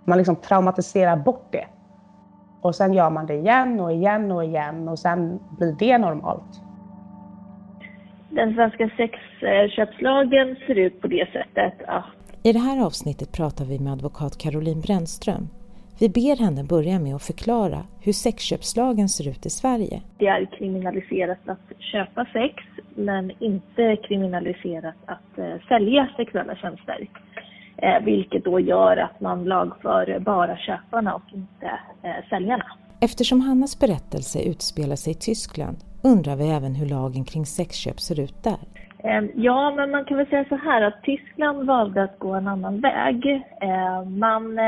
Man 0.06 0.18
liksom 0.18 0.36
traumatiserar 0.36 1.18
bort 1.18 1.48
det. 1.52 1.66
Och 2.62 2.76
sen 2.76 2.94
gör 2.94 3.10
man 3.10 3.26
det 3.26 3.34
igen 3.34 3.80
och 3.80 3.92
igen 3.92 4.32
och 4.32 4.44
igen 4.44 4.90
och 4.90 5.00
sen 5.00 5.40
blir 5.58 5.76
det 5.80 5.98
normalt. 5.98 6.62
Den 8.30 8.54
svenska 8.54 8.90
sexköpslagen 8.98 10.56
ser 10.68 10.76
ut 10.76 11.02
på 11.02 11.08
det 11.08 11.30
sättet 11.32 11.74
att... 11.88 12.06
I 12.44 12.54
det 12.54 12.60
här 12.60 12.86
avsnittet 12.86 13.32
pratar 13.32 13.66
vi 13.66 13.80
med 13.80 13.94
advokat 13.94 14.38
Caroline 14.38 14.82
Brännström. 14.82 15.50
Vi 16.00 16.10
ber 16.10 16.44
henne 16.44 16.64
börja 16.64 17.00
med 17.00 17.16
att 17.16 17.24
förklara 17.24 17.80
hur 18.02 18.12
sexköpslagen 18.14 19.10
ser 19.10 19.28
ut 19.28 19.46
i 19.46 19.50
Sverige. 19.50 20.02
Det 20.18 20.28
är 20.28 20.46
kriminaliserat 20.46 21.38
att 21.46 21.80
köpa 21.80 22.26
sex, 22.34 22.64
men 22.96 23.32
inte 23.40 23.96
kriminaliserat 23.96 24.96
att 25.06 25.38
eh, 25.38 25.68
sälja 25.68 26.10
sexuella 26.18 26.56
tjänster. 26.56 27.08
Eh, 27.78 28.04
vilket 28.04 28.44
då 28.46 28.60
gör 28.60 28.98
att 28.98 29.22
man 29.22 29.44
lagför 29.44 30.20
bara 30.20 30.58
köparna 30.58 31.16
och 31.16 31.34
inte 31.34 31.80
eh, 32.04 32.30
säljarna. 32.30 32.66
Eftersom 33.02 33.42
Hannas 33.42 33.80
berättelse 33.80 34.40
utspelar 34.50 34.96
sig 34.96 35.12
i 35.12 35.16
Tyskland 35.16 35.78
undrar 36.04 36.36
vi 36.36 36.50
även 36.50 36.76
hur 36.76 36.86
lagen 36.86 37.26
kring 37.26 37.46
sexköp 37.46 38.00
ser 38.00 38.20
ut 38.20 38.44
där. 38.44 38.60
Ja, 39.36 39.74
men 39.76 39.92
man 39.92 40.06
kan 40.06 40.18
väl 40.18 40.28
säga 40.28 40.46
så 40.50 40.56
här 40.56 40.82
att 40.82 41.04
Tyskland 41.04 41.68
valde 41.68 42.04
att 42.04 42.20
gå 42.20 42.34
en 42.34 42.48
annan 42.48 42.82
väg. 42.82 43.42
Man 44.08 44.60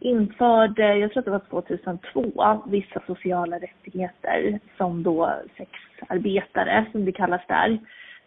införde, 0.00 0.96
jag 0.96 1.12
tror 1.12 1.20
att 1.20 1.24
det 1.24 1.30
var 1.30 1.62
2002, 1.62 2.62
vissa 2.66 3.02
sociala 3.06 3.58
rättigheter 3.58 4.60
som 4.76 5.02
då 5.02 5.34
sexarbetare, 5.56 6.86
som 6.92 7.04
det 7.04 7.12
kallas 7.12 7.42
där, 7.48 7.78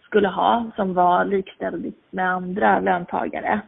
skulle 0.04 0.28
ha, 0.28 0.72
som 0.76 0.94
var 0.94 1.26
likställd 1.26 1.94
med 2.10 2.30
andra 2.30 2.80
löntagare. 2.80 3.62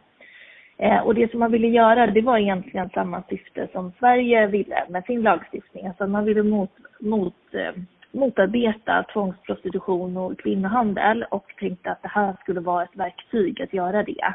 Eh, 0.78 0.98
och 0.98 1.14
det 1.14 1.30
som 1.30 1.40
man 1.40 1.52
ville 1.52 1.68
göra, 1.68 2.06
det 2.06 2.20
var 2.20 2.38
egentligen 2.38 2.90
samma 2.90 3.22
syfte 3.28 3.68
som 3.72 3.92
Sverige 3.98 4.46
ville 4.46 4.84
med 4.88 5.04
sin 5.04 5.22
lagstiftning. 5.22 5.86
Alltså 5.86 6.06
man 6.06 6.24
ville 6.24 6.42
mot, 6.42 6.70
mot, 7.00 7.54
eh, 7.54 7.82
motarbeta 8.12 9.02
tvångsprostitution 9.12 10.16
och 10.16 10.38
kvinnohandel 10.38 11.24
och 11.30 11.54
tänkte 11.58 11.90
att 11.90 12.02
det 12.02 12.08
här 12.08 12.36
skulle 12.40 12.60
vara 12.60 12.84
ett 12.84 12.96
verktyg 12.96 13.62
att 13.62 13.72
göra 13.72 14.02
det. 14.02 14.34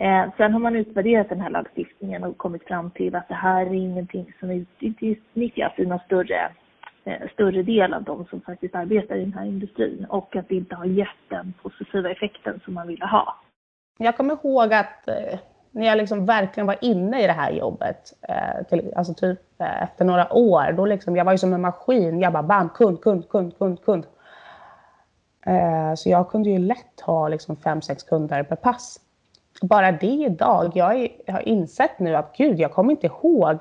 Eh, 0.00 0.30
sen 0.36 0.52
har 0.52 0.60
man 0.60 0.76
utvärderat 0.76 1.28
den 1.28 1.40
här 1.40 1.50
lagstiftningen 1.50 2.24
och 2.24 2.38
kommit 2.38 2.64
fram 2.64 2.90
till 2.90 3.14
att 3.14 3.28
det 3.28 3.34
här 3.34 3.66
är 3.66 3.74
ingenting 3.74 4.32
som 4.40 4.50
utnyttjas 4.50 5.72
i 5.76 5.86
någon 5.86 5.98
större, 5.98 6.52
eh, 7.04 7.28
större 7.32 7.62
del 7.62 7.94
av 7.94 8.02
de 8.02 8.24
som 8.24 8.40
faktiskt 8.40 8.74
arbetar 8.74 9.16
i 9.16 9.20
den 9.20 9.32
här 9.32 9.44
industrin 9.44 10.06
och 10.08 10.36
att 10.36 10.48
det 10.48 10.54
inte 10.54 10.74
har 10.74 10.84
gett 10.84 11.08
den 11.28 11.54
positiva 11.62 12.10
effekten 12.10 12.60
som 12.64 12.74
man 12.74 12.86
ville 12.86 13.06
ha. 13.06 13.36
Jag 13.98 14.16
kommer 14.16 14.34
ihåg 14.34 14.74
att 14.74 15.08
eh, 15.08 15.38
när 15.70 15.86
jag 15.86 15.98
liksom 15.98 16.26
verkligen 16.26 16.66
var 16.66 16.76
inne 16.80 17.24
i 17.24 17.26
det 17.26 17.32
här 17.32 17.52
jobbet, 17.52 18.12
eh, 18.28 18.66
till, 18.68 18.92
alltså 18.96 19.14
typ 19.14 19.40
eh, 19.60 19.82
efter 19.82 20.04
några 20.04 20.32
år, 20.32 20.72
då 20.72 20.86
liksom, 20.86 21.16
jag 21.16 21.24
var 21.24 21.32
ju 21.32 21.38
som 21.38 21.52
en 21.52 21.60
maskin. 21.60 22.20
Jag 22.20 22.32
bara 22.32 22.42
bam, 22.42 22.68
kund, 22.68 23.00
kund, 23.00 23.28
kund, 23.28 23.58
kund, 23.58 23.82
kund. 23.84 24.06
Eh, 25.46 25.94
så 25.94 26.10
jag 26.10 26.30
kunde 26.30 26.50
ju 26.50 26.58
lätt 26.58 27.00
ha 27.00 27.28
liksom 27.28 27.56
fem, 27.56 27.82
sex 27.82 28.02
kunder 28.02 28.42
per 28.42 28.56
pass. 28.56 29.00
Bara 29.60 29.92
det 29.92 30.06
idag, 30.06 30.72
jag, 30.74 31.00
är, 31.00 31.08
jag 31.26 31.34
har 31.34 31.48
insett 31.48 31.98
nu 31.98 32.16
att 32.16 32.36
gud, 32.36 32.60
jag 32.60 32.72
kommer 32.72 32.90
inte 32.90 33.06
ihåg 33.06 33.58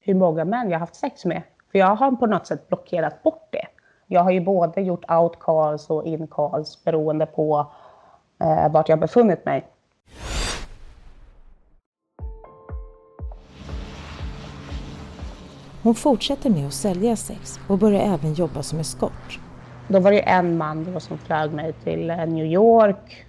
hur 0.00 0.14
många 0.14 0.44
män 0.44 0.70
jag 0.70 0.74
har 0.74 0.80
haft 0.80 0.94
sex 0.94 1.24
med. 1.24 1.42
För 1.72 1.78
jag 1.78 1.96
har 1.96 2.12
på 2.12 2.26
något 2.26 2.46
sätt 2.46 2.68
blockerat 2.68 3.22
bort 3.22 3.48
det. 3.50 3.66
Jag 4.06 4.20
har 4.20 4.30
ju 4.30 4.40
både 4.40 4.80
gjort 4.80 5.10
out 5.10 5.38
calls 5.40 5.90
och 5.90 6.06
in 6.06 6.26
calls 6.26 6.84
beroende 6.84 7.26
på 7.26 7.66
eh, 8.40 8.72
vart 8.72 8.88
jag 8.88 9.00
befunnit 9.00 9.44
mig. 9.44 9.66
Hon 15.82 15.94
fortsätter 15.94 16.50
med 16.50 16.66
att 16.66 16.74
sälja 16.74 17.16
sex 17.16 17.60
och 17.68 17.78
börjar 17.78 18.00
även 18.00 18.34
jobba 18.34 18.62
som 18.62 18.78
eskort. 18.78 19.40
Då 19.88 20.00
var 20.00 20.10
det 20.10 20.20
en 20.20 20.56
man 20.56 21.00
som 21.00 21.18
flög 21.18 21.52
mig 21.52 21.72
till 21.72 22.10
eh, 22.10 22.16
New 22.16 22.46
York. 22.46 23.23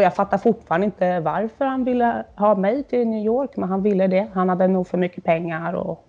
Och 0.00 0.04
jag 0.04 0.14
fattar 0.14 0.38
fortfarande 0.38 0.84
inte 0.84 1.20
varför 1.20 1.64
han 1.64 1.84
ville 1.84 2.24
ha 2.36 2.54
mig 2.54 2.82
till 2.82 3.08
New 3.08 3.24
York, 3.24 3.56
men 3.56 3.68
han 3.68 3.82
ville 3.82 4.06
det. 4.06 4.28
Han 4.34 4.48
hade 4.48 4.68
nog 4.68 4.86
för 4.86 4.98
mycket 4.98 5.24
pengar 5.24 5.72
och 5.72 6.04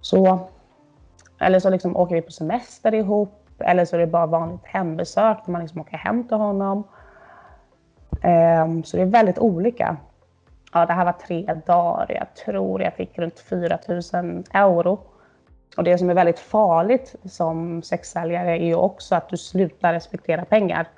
så. 0.00 0.48
Eller 1.40 1.58
så 1.58 1.70
liksom 1.70 1.96
åker 1.96 2.14
vi 2.14 2.22
på 2.22 2.30
semester 2.30 2.94
ihop, 2.94 3.44
eller 3.58 3.84
så 3.84 3.96
är 3.96 4.00
det 4.00 4.06
bara 4.06 4.26
vanligt 4.26 4.64
hembesök 4.64 5.38
när 5.46 5.52
man 5.52 5.60
liksom 5.60 5.80
åker 5.80 5.96
hem 5.96 6.28
till 6.28 6.36
honom. 6.36 6.84
Um, 8.64 8.84
så 8.84 8.96
det 8.96 9.02
är 9.02 9.06
väldigt 9.06 9.38
olika. 9.38 9.96
Ja, 10.72 10.86
det 10.86 10.92
här 10.92 11.04
var 11.04 11.12
tre 11.12 11.54
dagar. 11.66 12.06
Jag 12.08 12.34
tror 12.34 12.82
jag 12.82 12.94
fick 12.94 13.18
runt 13.18 13.40
4 13.40 13.78
000 13.88 14.44
euro. 14.52 15.00
Och 15.76 15.84
det 15.84 15.98
som 15.98 16.10
är 16.10 16.14
väldigt 16.14 16.40
farligt 16.40 17.14
som 17.24 17.82
sexsäljare 17.82 18.50
är 18.50 18.66
ju 18.66 18.74
också 18.74 19.14
att 19.14 19.28
du 19.28 19.36
slutar 19.36 19.92
respektera 19.92 20.44
pengar. 20.44 20.88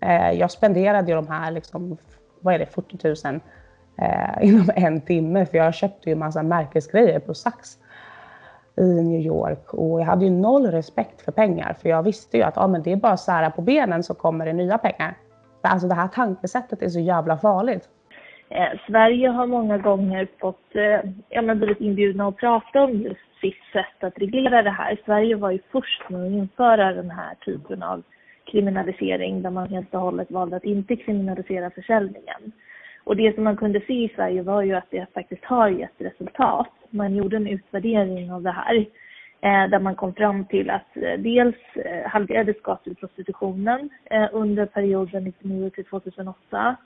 Eh, 0.00 0.30
jag 0.30 0.50
spenderade 0.50 1.08
ju 1.08 1.14
de 1.14 1.28
här, 1.28 1.50
liksom, 1.50 1.96
vad 2.40 2.54
är 2.54 2.58
det, 2.58 2.66
40 2.66 3.28
000 3.28 3.40
eh, 3.98 4.48
inom 4.48 4.70
en 4.76 5.00
timme. 5.00 5.46
För 5.46 5.58
jag 5.58 5.74
köpte 5.74 6.10
ju 6.10 6.16
massa 6.16 6.42
märkesgrejer 6.42 7.18
på 7.18 7.34
Saks 7.34 7.78
i 8.76 9.02
New 9.02 9.20
York 9.20 9.74
och 9.74 10.00
jag 10.00 10.06
hade 10.06 10.24
ju 10.24 10.30
noll 10.30 10.66
respekt 10.66 11.22
för 11.22 11.32
pengar 11.32 11.76
för 11.82 11.88
jag 11.88 12.02
visste 12.02 12.36
ju 12.36 12.42
att 12.42 12.58
ah, 12.58 12.66
men 12.66 12.82
det 12.82 12.92
är 12.92 12.96
bara 12.96 13.12
att 13.12 13.20
sära 13.20 13.50
på 13.50 13.62
benen 13.62 14.02
så 14.02 14.14
kommer 14.14 14.46
det 14.46 14.52
nya 14.52 14.78
pengar. 14.78 15.14
Alltså 15.62 15.88
det 15.88 15.94
här 15.94 16.08
tankesättet 16.08 16.82
är 16.82 16.88
så 16.88 17.00
jävla 17.00 17.36
farligt. 17.36 17.88
Eh, 18.48 18.78
Sverige 18.86 19.28
har 19.28 19.46
många 19.46 19.78
gånger 19.78 20.28
fått, 20.40 20.74
eh, 20.74 21.10
ja 21.28 21.42
men 21.42 21.58
blivit 21.58 21.80
inbjudna 21.80 22.28
att 22.28 22.36
prata 22.36 22.82
om 22.82 22.90
just 22.90 23.40
sitt 23.40 23.62
sätt 23.72 24.04
att 24.04 24.18
reglera 24.18 24.62
det 24.62 24.70
här. 24.70 25.00
Sverige 25.04 25.36
var 25.36 25.50
ju 25.50 25.58
först 25.72 26.10
med 26.10 26.26
att 26.26 26.30
införa 26.30 26.92
den 26.92 27.10
här 27.10 27.34
typen 27.34 27.82
av 27.82 28.02
kriminalisering 28.50 29.42
där 29.42 29.50
man 29.50 29.68
helt 29.68 29.94
och 29.94 30.00
hållet 30.00 30.30
valde 30.30 30.56
att 30.56 30.64
inte 30.64 30.96
kriminalisera 30.96 31.70
försäljningen. 31.70 32.52
Och 33.04 33.16
det 33.16 33.34
som 33.34 33.44
man 33.44 33.56
kunde 33.56 33.80
se 33.80 33.92
i 33.92 34.12
Sverige 34.14 34.42
var 34.42 34.62
ju 34.62 34.74
att 34.74 34.90
det 34.90 35.06
faktiskt 35.14 35.44
har 35.44 35.68
gett 35.68 35.94
resultat. 35.98 36.68
Man 36.90 37.16
gjorde 37.16 37.36
en 37.36 37.46
utvärdering 37.46 38.32
av 38.32 38.42
det 38.42 38.50
här 38.50 38.76
eh, 39.40 39.70
där 39.70 39.78
man 39.78 39.94
kom 39.94 40.14
fram 40.14 40.44
till 40.44 40.70
att 40.70 40.96
eh, 40.96 41.18
dels 41.18 41.56
eh, 41.74 42.10
halverades 42.10 42.62
gatuprostitutionen 42.62 43.90
under 44.32 44.66
perioden 44.66 45.26
1999 45.26 45.70
till 45.70 45.84
2008. 45.84 46.76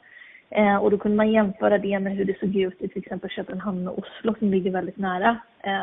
Och 0.80 0.90
då 0.90 0.98
kunde 0.98 1.16
man 1.16 1.32
jämföra 1.32 1.78
det 1.78 1.98
med 2.00 2.16
hur 2.16 2.24
det 2.24 2.38
såg 2.38 2.56
ut 2.56 2.82
i 2.82 2.88
till 2.88 3.02
exempel 3.02 3.30
Köpenhamn 3.30 3.88
och 3.88 3.98
Oslo 3.98 4.34
som 4.38 4.50
ligger 4.50 4.70
väldigt 4.70 4.96
nära. 4.96 5.36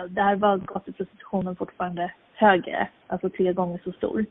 Där 0.09 0.35
var 0.35 0.57
gatuprostitutionen 0.57 1.55
fortfarande 1.55 2.11
högre, 2.33 2.87
alltså 3.07 3.29
tre 3.29 3.53
gånger 3.53 3.79
så 3.83 3.91
stor. 3.91 4.25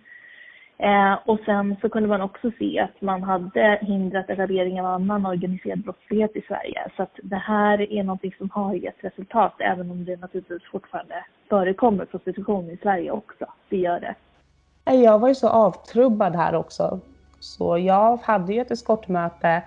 Eh, 0.83 1.19
och 1.25 1.39
sen 1.45 1.77
så 1.81 1.89
kunde 1.89 2.09
man 2.09 2.21
också 2.21 2.51
se 2.59 2.81
att 2.81 3.01
man 3.01 3.23
hade 3.23 3.79
hindrat 3.83 4.31
etablering 4.31 4.81
av 4.81 4.87
annan 4.87 5.27
organiserad 5.27 5.79
brottslighet 5.79 6.37
i 6.37 6.43
Sverige. 6.49 6.91
Så 6.97 7.03
att 7.03 7.19
det 7.23 7.37
här 7.37 7.93
är 7.93 8.03
någonting 8.03 8.35
som 8.39 8.51
har 8.51 8.75
gett 8.75 9.05
resultat, 9.05 9.53
även 9.59 9.91
om 9.91 10.05
det 10.05 10.17
naturligtvis 10.17 10.63
fortfarande 10.73 11.25
förekommer 11.49 12.05
prostitution 12.05 12.71
i 12.71 12.77
Sverige 12.77 13.11
också. 13.11 13.47
Det 13.69 13.77
gör 13.77 14.01
det. 14.01 14.15
Jag 14.93 15.19
var 15.19 15.29
ju 15.29 15.35
så 15.35 15.49
avtrubbad 15.49 16.37
här 16.37 16.55
också. 16.55 17.01
Så 17.41 17.79
jag 17.79 18.17
hade 18.17 18.53
ju 18.53 18.61
ett 18.61 18.71
eskortmöte. 18.71 19.63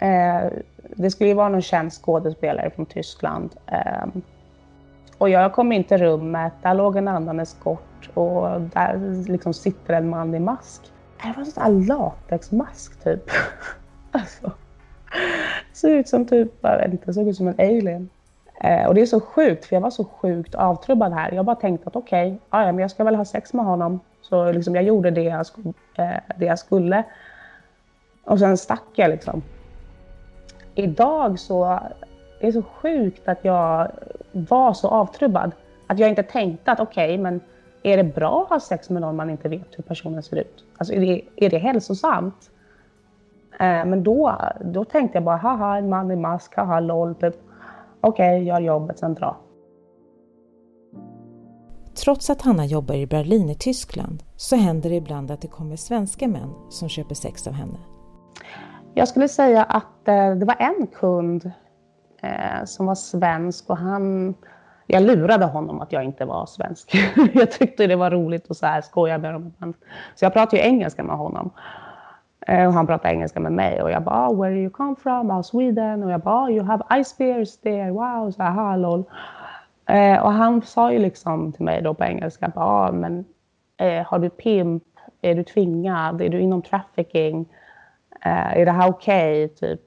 Eh, 0.00 0.52
det 0.96 1.10
skulle 1.10 1.28
ju 1.28 1.34
vara 1.34 1.48
någon 1.48 1.62
känd 1.62 1.92
skådespelare 1.92 2.70
från 2.70 2.86
Tyskland. 2.86 3.50
Eh, 3.66 4.06
och 5.18 5.28
jag 5.28 5.52
kom 5.52 5.72
in 5.72 5.84
till 5.84 5.98
rummet, 5.98 6.52
där 6.62 6.74
låg 6.74 6.96
en 6.96 7.08
annan 7.08 7.40
eskort 7.40 7.93
och 8.14 8.60
där 8.60 9.24
liksom 9.28 9.54
sitter 9.54 9.94
en 9.94 10.08
man 10.08 10.34
i 10.34 10.40
mask. 10.40 10.82
Det 11.22 11.32
var 11.36 11.44
en 11.44 11.46
sån 11.46 11.64
där 11.64 11.86
latexmask 11.86 13.04
typ. 13.04 13.30
alltså, 14.10 14.52
såg 15.72 15.90
ut 15.90 16.08
som 16.08 16.26
typ, 16.26 16.52
jag 16.60 16.78
vet 16.78 16.92
inte, 16.92 17.14
såg 17.14 17.28
ut 17.28 17.36
som 17.36 17.48
en 17.48 17.54
alien. 17.58 18.08
Eh, 18.60 18.86
och 18.86 18.94
det 18.94 19.00
är 19.00 19.06
så 19.06 19.20
sjukt, 19.20 19.64
för 19.64 19.76
jag 19.76 19.80
var 19.80 19.90
så 19.90 20.04
sjukt 20.04 20.54
avtrubbad 20.54 21.12
här. 21.12 21.32
Jag 21.32 21.44
bara 21.44 21.56
tänkte 21.56 21.88
att 21.88 21.96
okej, 21.96 22.26
okay, 22.26 22.64
ja, 22.64 22.72
men 22.72 22.78
jag 22.78 22.90
ska 22.90 23.04
väl 23.04 23.14
ha 23.14 23.24
sex 23.24 23.52
med 23.52 23.64
honom. 23.64 24.00
Så 24.20 24.52
liksom, 24.52 24.74
jag 24.74 24.84
gjorde 24.84 25.10
det 25.10 25.22
jag, 25.22 25.46
eh, 25.96 26.20
det 26.36 26.46
jag 26.46 26.58
skulle. 26.58 27.04
Och 28.24 28.38
sen 28.38 28.56
stack 28.56 28.84
jag 28.94 29.10
liksom. 29.10 29.42
Idag 30.74 31.38
så 31.38 31.80
det 32.40 32.46
är 32.46 32.52
så 32.52 32.62
sjukt 32.62 33.28
att 33.28 33.44
jag 33.44 33.90
var 34.32 34.72
så 34.72 34.88
avtrubbad. 34.88 35.52
Att 35.86 35.98
jag 35.98 36.08
inte 36.08 36.22
tänkte 36.22 36.72
att 36.72 36.80
okej, 36.80 37.04
okay, 37.04 37.18
men 37.18 37.40
är 37.84 37.96
det 37.96 38.04
bra 38.04 38.42
att 38.42 38.48
ha 38.48 38.60
sex 38.60 38.90
med 38.90 39.02
någon 39.02 39.16
man 39.16 39.30
inte 39.30 39.48
vet 39.48 39.78
hur 39.78 39.82
personen 39.82 40.22
ser 40.22 40.36
ut? 40.36 40.64
Alltså 40.78 40.94
är 40.94 41.00
det, 41.00 41.22
är 41.36 41.50
det 41.50 41.58
hälsosamt? 41.58 42.50
Eh, 43.52 43.84
men 43.84 44.02
då, 44.02 44.38
då 44.60 44.84
tänkte 44.84 45.16
jag 45.16 45.24
bara, 45.24 45.36
haha, 45.36 45.78
en 45.78 45.88
man 45.88 46.10
i 46.10 46.16
mask, 46.16 46.56
haha, 46.56 46.80
LOL, 46.80 47.14
typ. 47.14 47.34
Okej, 48.00 48.36
okay, 48.36 48.44
gör 48.44 48.60
jobbet, 48.60 48.98
sen 48.98 49.14
dra. 49.14 49.36
Trots 51.94 52.30
att 52.30 52.42
Hanna 52.42 52.66
jobbar 52.66 52.94
i 52.94 53.06
Berlin 53.06 53.50
i 53.50 53.54
Tyskland 53.54 54.22
så 54.36 54.56
händer 54.56 54.90
det 54.90 54.96
ibland 54.96 55.30
att 55.30 55.40
det 55.40 55.48
kommer 55.48 55.76
svenska 55.76 56.28
män 56.28 56.54
som 56.70 56.88
köper 56.88 57.14
sex 57.14 57.46
av 57.46 57.52
henne. 57.52 57.78
Jag 58.94 59.08
skulle 59.08 59.28
säga 59.28 59.64
att 59.64 60.08
eh, 60.08 60.34
det 60.34 60.46
var 60.46 60.56
en 60.58 60.86
kund 60.86 61.50
eh, 62.22 62.64
som 62.64 62.86
var 62.86 62.94
svensk 62.94 63.70
och 63.70 63.76
han... 63.76 64.34
Jag 64.86 65.02
lurade 65.02 65.44
honom 65.44 65.80
att 65.80 65.92
jag 65.92 66.04
inte 66.04 66.24
var 66.24 66.46
svensk. 66.46 66.94
jag 67.34 67.50
tyckte 67.50 67.86
det 67.86 67.96
var 67.96 68.10
roligt 68.10 68.50
att 68.50 68.56
så 68.56 68.66
här 68.66 68.80
skoja 68.80 69.18
med 69.18 69.32
honom. 69.32 69.74
Så 70.14 70.24
jag 70.24 70.32
pratade 70.32 70.56
ju 70.56 70.68
engelska 70.68 71.02
med 71.02 71.16
honom. 71.16 71.50
Eh, 72.46 72.66
och 72.66 72.72
han 72.72 72.86
pratade 72.86 73.14
engelska 73.14 73.40
med 73.40 73.52
mig 73.52 73.82
och 73.82 73.90
jag 73.90 74.02
bara 74.02 74.28
oh, 74.28 74.42
“Where 74.42 74.54
you 74.54 74.70
come 74.70 74.96
from?” 74.96 75.30
oh, 75.30 75.42
“Sweden” 75.42 76.02
och 76.02 76.10
jag 76.10 76.20
bara 76.20 76.44
oh, 76.44 76.52
“You 76.52 76.64
have 76.64 77.04
ice 77.04 77.18
bears 77.18 77.56
there, 77.56 77.90
wow” 77.90 78.30
så 78.30 78.42
här, 78.42 78.76
lol. 78.76 79.04
Eh, 79.86 80.22
och 80.22 80.32
han 80.32 80.62
sa 80.62 80.92
ju 80.92 80.98
liksom 80.98 81.52
till 81.52 81.64
mig 81.64 81.82
då 81.82 81.94
på 81.94 82.04
engelska 82.04 82.52
bara, 82.54 82.92
men 82.92 83.24
eh, 83.76 84.06
har 84.06 84.18
du 84.18 84.30
pimp? 84.30 84.82
Är 85.22 85.34
du 85.34 85.44
tvingad? 85.44 86.22
Är 86.22 86.28
du 86.28 86.40
inom 86.40 86.62
trafficking? 86.62 87.46
Eh, 88.24 88.58
är 88.58 88.64
det 88.64 88.72
här 88.72 88.88
okej? 88.88 89.44
Okay? 89.44 89.56
Typ. 89.56 89.80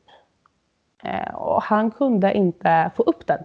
Eh, 1.04 1.36
och 1.36 1.64
han 1.64 1.92
kunde 1.92 2.34
inte 2.34 2.92
få 2.96 3.04
upp 3.04 3.28
den. 3.28 3.40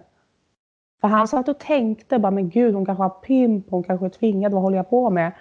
För 1.03 1.07
han 1.07 1.27
satt 1.27 1.49
och 1.49 1.59
tänkte 1.59 2.19
bara, 2.19 2.31
men 2.31 2.49
gud, 2.49 2.75
hon 2.75 2.85
kanske 2.85 3.03
har 3.03 3.09
pimp, 3.09 3.65
hon 3.69 3.83
kanske 3.83 4.05
är 4.05 4.09
tvingad, 4.09 4.53
vad 4.53 4.61
håller 4.61 4.77
jag 4.77 4.89
på 4.89 5.09
med? 5.09 5.31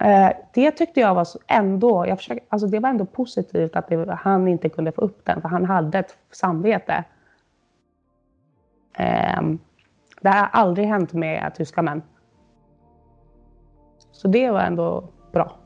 Eh, 0.00 0.30
det 0.54 0.70
tyckte 0.70 1.00
jag 1.00 1.14
var 1.14 1.26
ändå, 1.46 2.06
jag 2.06 2.18
försöker, 2.18 2.44
alltså 2.48 2.66
det 2.66 2.80
var 2.80 2.88
ändå 2.88 3.04
positivt 3.04 3.76
att 3.76 3.88
det, 3.88 4.14
han 4.14 4.48
inte 4.48 4.68
kunde 4.68 4.92
få 4.92 5.00
upp 5.00 5.24
den, 5.24 5.40
för 5.40 5.48
han 5.48 5.64
hade 5.64 5.98
ett 5.98 6.18
samvete. 6.30 7.04
Eh, 8.98 9.42
det 10.20 10.28
har 10.28 10.48
aldrig 10.52 10.86
hänt 10.86 11.12
med 11.12 11.54
tyska 11.54 11.82
män. 11.82 12.02
Så 14.12 14.28
det 14.28 14.50
var 14.50 14.60
ändå 14.60 15.04
bra. 15.32 15.59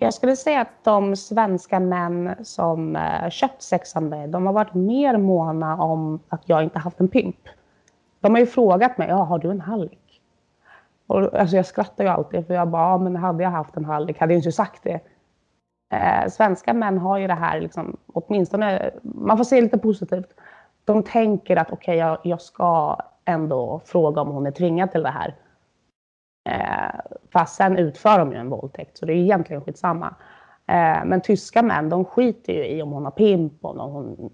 Jag 0.00 0.14
skulle 0.14 0.36
säga 0.36 0.60
att 0.60 0.84
de 0.84 1.16
svenska 1.16 1.80
män 1.80 2.34
som 2.42 2.96
eh, 2.96 3.30
köpt 3.30 3.62
sex 3.62 3.96
av 3.96 4.02
mig, 4.02 4.28
de 4.28 4.46
har 4.46 4.52
varit 4.52 4.74
mer 4.74 5.16
måna 5.16 5.82
om 5.82 6.20
att 6.28 6.48
jag 6.48 6.62
inte 6.62 6.78
haft 6.78 7.00
en 7.00 7.08
pimp. 7.08 7.48
De 8.20 8.32
har 8.32 8.38
ju 8.40 8.46
frågat 8.46 8.98
mig, 8.98 9.08
ja, 9.08 9.16
har 9.16 9.38
du 9.38 9.50
en 9.50 9.60
hallick? 9.60 10.20
Och, 11.06 11.34
alltså 11.34 11.56
jag 11.56 11.66
skrattar 11.66 12.04
ju 12.04 12.10
alltid, 12.10 12.46
för 12.46 12.54
jag 12.54 12.68
bara, 12.68 12.90
ja, 12.90 12.98
men 12.98 13.16
hade 13.16 13.42
jag 13.42 13.50
haft 13.50 13.76
en 13.76 13.84
hallick 13.84 14.18
hade 14.18 14.32
jag 14.32 14.38
inte 14.38 14.52
sagt 14.52 14.82
det. 14.82 15.00
Eh, 15.92 16.28
svenska 16.30 16.72
män 16.74 16.98
har 16.98 17.18
ju 17.18 17.26
det 17.26 17.34
här, 17.34 17.60
liksom, 17.60 17.96
åtminstone, 18.12 18.90
man 19.02 19.36
får 19.36 19.44
se 19.44 19.60
lite 19.60 19.78
positivt 19.78 20.34
de 20.88 21.02
tänker 21.02 21.56
att 21.56 21.72
okej, 21.72 21.76
okay, 21.76 21.96
jag, 21.96 22.18
jag, 22.22 22.40
ska 22.40 22.96
ändå 23.24 23.80
fråga 23.84 24.20
om 24.20 24.28
hon 24.28 24.46
är 24.46 24.50
tvingad 24.50 24.92
till 24.92 25.02
det 25.02 25.10
här. 25.10 25.34
Eh, 26.48 27.00
fast 27.32 27.56
sen 27.56 27.76
utför 27.76 28.18
de 28.18 28.32
ju 28.32 28.38
en 28.38 28.50
våldtäkt, 28.50 28.98
så 28.98 29.06
det 29.06 29.12
är 29.12 29.16
egentligen 29.16 29.62
skitsamma. 29.62 30.14
Eh, 30.66 31.04
men 31.04 31.20
tyska 31.20 31.62
män, 31.62 31.88
de 31.88 32.04
skiter 32.04 32.52
ju 32.52 32.66
i 32.66 32.82
om 32.82 32.92
hon 32.92 33.04
har 33.04 33.10
pimp, 33.10 33.64
om 33.64 33.92
hon 33.92 34.30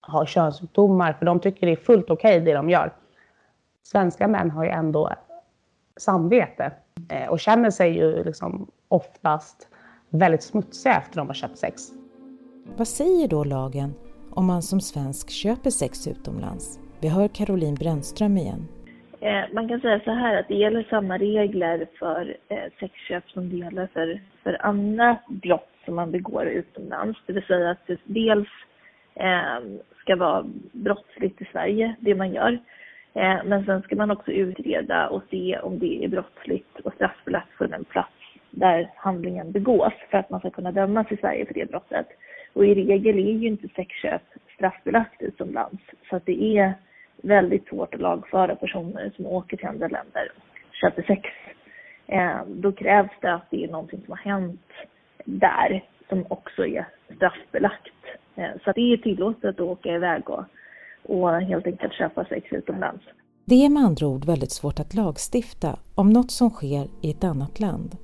har 0.00 0.26
könssjukdomar, 0.26 1.12
för 1.12 1.26
de 1.26 1.40
tycker 1.40 1.66
det 1.66 1.72
är 1.72 1.76
fullt 1.76 2.10
okej 2.10 2.36
okay, 2.36 2.44
det 2.44 2.54
de 2.54 2.70
gör. 2.70 2.92
Svenska 3.82 4.28
män 4.28 4.50
har 4.50 4.64
ju 4.64 4.70
ändå 4.70 5.10
samvete 5.96 6.72
eh, 7.08 7.28
och 7.28 7.40
känner 7.40 7.70
sig 7.70 7.96
ju 7.96 8.24
liksom 8.24 8.70
oftast 8.88 9.68
väldigt 10.08 10.42
smutsiga 10.42 10.96
efter 10.96 11.16
de 11.16 11.26
har 11.26 11.34
köpt 11.34 11.58
sex. 11.58 11.82
Vad 12.76 12.88
säger 12.88 13.28
då 13.28 13.44
lagen 13.44 13.94
om 14.30 14.46
man 14.46 14.62
som 14.62 14.80
svensk 14.80 15.30
köper 15.30 15.70
sex 15.70 16.06
utomlands? 16.06 16.80
Vi 17.00 17.08
hör 17.08 17.28
Caroline 17.28 17.74
Brännström 17.74 18.36
igen. 18.36 18.68
Eh, 19.20 19.44
man 19.52 19.68
kan 19.68 19.80
säga 19.80 20.00
så 20.04 20.10
här 20.10 20.36
att 20.40 20.48
det 20.48 20.54
gäller 20.54 20.86
samma 20.90 21.18
regler 21.18 21.86
för 21.98 22.36
eh, 22.48 22.72
sexköp 22.80 23.30
som 23.30 23.50
det 23.50 23.56
gäller 23.56 23.86
för, 23.86 24.20
för 24.42 24.66
andra 24.66 25.16
brott 25.28 25.70
som 25.84 25.94
man 25.94 26.10
begår 26.10 26.46
utomlands. 26.46 27.18
Det 27.26 27.32
vill 27.32 27.46
säga 27.46 27.70
att 27.70 27.86
det 27.86 28.00
dels 28.04 28.48
eh, 29.14 29.58
ska 30.00 30.16
vara 30.16 30.44
brottsligt 30.72 31.42
i 31.42 31.44
Sverige, 31.52 31.94
det 32.00 32.14
man 32.14 32.32
gör. 32.32 32.58
Eh, 33.14 33.44
men 33.44 33.64
sen 33.64 33.82
ska 33.82 33.96
man 33.96 34.10
också 34.10 34.32
utreda 34.32 35.08
och 35.08 35.22
se 35.30 35.58
om 35.58 35.78
det 35.78 36.04
är 36.04 36.08
brottsligt 36.08 36.80
och 36.84 36.94
straffbelagt 36.94 37.52
för 37.58 37.68
den 37.68 37.84
plats 37.84 38.12
där 38.50 38.90
handlingen 38.96 39.52
begås 39.52 39.92
för 40.10 40.18
att 40.18 40.30
man 40.30 40.40
ska 40.40 40.50
kunna 40.50 40.72
dömas 40.72 41.12
i 41.12 41.16
Sverige 41.16 41.46
för 41.46 41.54
det 41.54 41.70
brottet. 41.70 42.06
Och 42.52 42.66
i 42.66 42.74
regel 42.74 43.18
är 43.18 43.32
ju 43.32 43.48
inte 43.48 43.68
sexköp 43.68 44.22
straffbelagt 44.54 45.22
utomlands. 45.22 45.82
Så 46.10 46.16
att 46.16 46.26
det 46.26 46.58
är 46.58 46.74
väldigt 47.22 47.68
svårt 47.68 47.94
att 47.94 48.00
lagföra 48.00 48.56
personer 48.56 49.12
som 49.16 49.26
åker 49.26 49.56
till 49.56 49.66
andra 49.66 49.88
länder 49.88 50.32
och 50.68 50.74
köper 50.74 51.02
sex. 51.02 51.22
Eh, 52.06 52.40
då 52.46 52.72
krävs 52.72 53.10
det 53.20 53.34
att 53.34 53.50
det 53.50 53.64
är 53.64 53.68
någonting 53.68 54.00
som 54.04 54.10
har 54.10 54.32
hänt 54.32 54.70
där 55.24 55.84
som 56.08 56.24
också 56.28 56.66
är 56.66 56.88
straffbelagt. 57.16 57.94
Eh, 58.36 58.50
så 58.64 58.70
att 58.70 58.76
det 58.76 58.92
är 58.92 58.96
tillåtet 58.96 59.44
att 59.44 59.60
åka 59.60 59.94
iväg 59.94 60.30
och, 60.30 60.44
och 61.02 61.30
helt 61.30 61.66
enkelt 61.66 61.92
köpa 61.92 62.24
sex 62.24 62.46
utomlands. 62.52 63.04
Det 63.44 63.54
är 63.64 63.70
med 63.70 63.82
andra 63.82 64.06
ord 64.06 64.24
väldigt 64.24 64.52
svårt 64.52 64.80
att 64.80 64.94
lagstifta 64.94 65.78
om 65.94 66.10
något 66.10 66.30
som 66.30 66.50
sker 66.50 66.86
i 67.02 67.10
ett 67.10 67.24
annat 67.24 67.60
land 67.60 67.96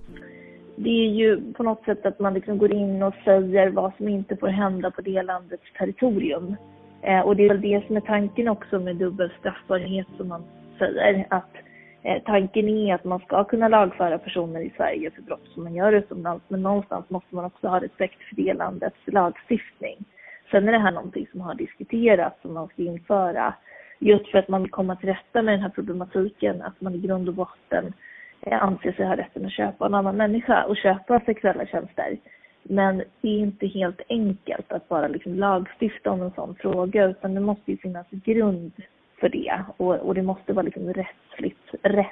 det 0.77 0.91
är 0.91 1.11
ju 1.11 1.53
på 1.53 1.63
något 1.63 1.85
sätt 1.85 2.07
att 2.07 2.21
man 2.21 2.35
liksom 2.35 2.59
går 2.59 2.73
in 2.73 3.03
och 3.03 3.15
säger 3.25 3.71
vad 3.71 3.93
som 3.97 4.09
inte 4.09 4.37
får 4.37 4.49
hända 4.49 4.91
på 4.91 5.01
det 5.01 5.23
landets 5.23 5.73
territorium. 5.79 6.57
Eh, 7.05 7.21
och 7.21 7.37
det 7.37 7.45
är 7.45 7.49
väl 7.49 7.61
det 7.61 7.87
som 7.87 7.97
är 7.97 8.01
tanken 8.01 8.49
också 8.49 8.79
med 8.79 8.97
dubbel 8.97 9.31
straffbarhet 9.39 10.07
som 10.17 10.29
man 10.29 10.45
säger. 10.79 11.27
Att 11.31 11.55
eh, 12.03 12.23
tanken 12.23 12.69
är 12.69 12.95
att 12.95 13.05
man 13.05 13.21
ska 13.21 13.45
kunna 13.45 13.69
lagföra 13.69 14.19
personer 14.19 14.61
i 14.61 14.73
Sverige 14.77 15.11
för 15.11 15.23
brott 15.23 15.49
som 15.55 15.65
man 15.65 15.75
gör 15.75 15.93
utomlands. 15.93 16.45
Men 16.49 16.63
någonstans 16.63 17.11
måste 17.11 17.35
man 17.35 17.45
också 17.45 17.69
ha 17.69 17.81
respekt 17.81 18.23
för 18.23 18.37
det 18.37 18.55
landets 18.55 18.97
lagstiftning. 19.07 20.05
Sen 20.51 20.69
är 20.69 20.73
det 20.73 20.79
här 20.79 20.93
någonting 20.93 21.27
som 21.31 21.41
har 21.41 21.55
diskuterats 21.55 22.43
som 22.43 22.55
man 22.55 22.69
ska 22.69 22.83
införa. 22.83 23.55
Just 23.99 24.31
för 24.31 24.39
att 24.39 24.49
man 24.49 24.63
vill 24.63 24.71
komma 24.71 24.97
till 24.97 25.09
rätta 25.09 25.43
med 25.43 25.55
den 25.55 25.63
här 25.63 25.71
problematiken. 25.75 26.63
Att 26.63 26.81
man 26.81 26.95
i 26.95 26.99
grund 26.99 27.29
och 27.29 27.35
botten 27.35 27.93
eh, 28.41 28.63
anser 28.63 28.93
sig 28.93 29.07
ha 29.07 29.17
rätten 29.17 29.47
att 29.47 29.53
köpa 29.53 29.87
en 29.87 29.95
annan 29.95 30.17
människa 30.17 30.65
och 30.65 30.77
köpa 30.77 31.21
sexuella 31.21 31.67
tjänster. 31.67 32.19
Men 32.65 32.97
det 33.21 33.29
är 33.29 33.39
inte 33.39 33.67
helt 33.67 34.01
enkelt 34.09 34.73
att 34.73 34.89
bara 34.89 35.09
liksom 35.09 35.35
lagstifta 35.35 36.11
om 36.11 36.23
en 36.23 36.31
sån 36.31 36.55
fråga 36.55 37.05
utan 37.05 37.35
det 37.35 37.41
måste 37.41 37.71
ju 37.71 37.77
finnas 37.77 38.07
grund 38.11 38.73
för 39.21 39.29
det 39.29 39.65
och, 39.77 39.95
och 39.95 40.15
det 40.15 40.23
måste 40.23 40.53
vara 40.53 40.65
liksom 40.65 40.93
rättsligt 40.93 41.75
rätt. 41.83 42.09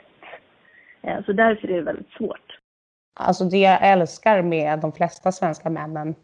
Eh, 1.02 1.24
så 1.24 1.32
därför 1.32 1.68
är 1.68 1.76
det 1.76 1.82
väldigt 1.82 2.10
svårt. 2.10 2.58
Alltså 3.14 3.44
det 3.44 3.58
jag 3.58 3.78
älskar 3.82 4.42
med 4.42 4.78
de 4.78 4.92
flesta 4.92 5.32
svenska 5.32 5.70
männen 5.70 6.14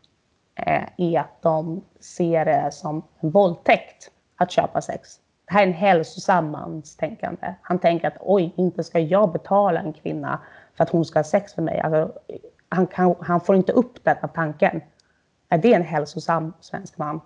eh, 0.55 0.85
är 0.97 1.21
att 1.21 1.43
de 1.43 1.85
ser 2.01 2.45
det 2.45 2.73
som 2.73 3.03
en 3.21 3.31
våldtäkt 3.31 4.11
att 4.37 4.51
köpa 4.51 4.81
sex 4.81 5.21
det 5.49 5.55
här 5.55 5.63
är 5.63 5.67
en 5.67 5.73
hälsosam 5.73 6.51
manstänkande. 6.51 7.55
Han 7.63 7.79
tänker 7.79 8.09
att 8.09 8.17
oj, 8.21 8.53
inte 8.57 8.85
ska 8.85 8.99
jag 8.99 9.33
betala 9.33 9.81
en 9.81 9.93
kvinna 9.93 10.41
för 10.77 10.85
att 10.85 10.91
hon 10.91 11.05
ska 11.05 11.19
ha 11.19 11.25
sex 11.25 11.57
med 11.57 11.65
mig. 11.65 11.81
Alltså, 11.81 12.13
han, 12.69 12.87
kan, 12.87 13.15
han 13.21 13.41
får 13.41 13.57
inte 13.57 13.73
upp 13.73 14.05
den 14.05 14.17
tanken. 14.35 14.81
Är 15.49 15.59
det 15.59 15.75
en 15.75 15.83
hälsosam 15.83 16.53
svensk 16.61 16.99
man? 16.99 17.21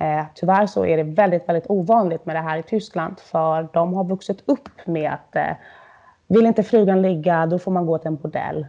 Eh, 0.00 0.24
tyvärr 0.34 0.66
så 0.66 0.86
är 0.86 0.96
det 0.96 1.02
väldigt, 1.02 1.48
väldigt 1.48 1.70
ovanligt 1.70 2.26
med 2.26 2.36
det 2.36 2.40
här 2.40 2.58
i 2.58 2.62
Tyskland, 2.62 3.20
för 3.20 3.68
de 3.72 3.94
har 3.94 4.04
vuxit 4.04 4.42
upp 4.48 4.86
med 4.86 5.12
att 5.12 5.36
eh, 5.36 5.56
vill 6.26 6.46
inte 6.46 6.62
frugan 6.62 7.02
ligga, 7.02 7.46
då 7.46 7.58
får 7.58 7.70
man 7.70 7.86
gå 7.86 7.98
till 7.98 8.08
en 8.08 8.16
bordell. 8.16 8.66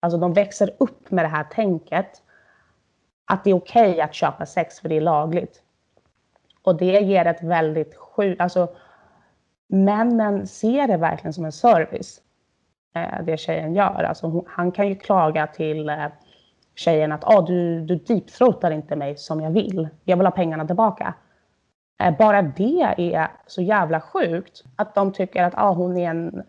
Alltså 0.00 0.18
de 0.18 0.32
växer 0.32 0.70
upp 0.78 1.10
med 1.10 1.24
det 1.24 1.28
här 1.28 1.44
tänket 1.44 2.22
att 3.24 3.44
det 3.44 3.50
är 3.50 3.54
okej 3.54 3.90
okay 3.90 4.00
att 4.00 4.14
köpa 4.14 4.46
sex 4.46 4.80
för 4.80 4.88
det 4.88 4.96
är 4.96 5.00
lagligt. 5.00 5.62
Och 6.62 6.76
det 6.76 7.00
ger 7.00 7.24
ett 7.24 7.42
väldigt 7.42 7.96
sjukt, 7.96 8.40
alltså 8.40 8.68
männen 9.66 10.46
ser 10.46 10.88
det 10.88 10.96
verkligen 10.96 11.32
som 11.32 11.44
en 11.44 11.52
service, 11.52 12.20
Eh, 12.96 13.24
det 13.24 13.36
tjejen 13.36 13.74
gör. 13.74 14.02
Alltså 14.02 14.26
hon, 14.26 14.44
han 14.48 14.72
kan 14.72 14.88
ju 14.88 14.94
klaga 14.94 15.46
till 15.46 15.88
eh, 15.88 16.06
tjejen 16.74 17.12
att 17.12 17.24
ah, 17.24 17.40
du, 17.40 17.80
du 17.80 17.96
deepthroatar 17.96 18.70
inte 18.70 18.96
mig 18.96 19.16
som 19.16 19.40
jag 19.40 19.50
vill, 19.50 19.88
jag 20.04 20.16
vill 20.16 20.26
ha 20.26 20.30
pengarna 20.30 20.66
tillbaka. 20.66 21.14
Eh, 22.02 22.16
bara 22.18 22.42
det 22.42 22.94
är 22.96 23.28
så 23.46 23.62
jävla 23.62 24.00
sjukt, 24.00 24.64
att 24.76 24.94
de 24.94 25.12
tycker 25.12 25.42
att 25.42 25.54
ah, 25.56 25.72
hon 25.72 25.96
är 25.96 26.10
en, 26.10 26.42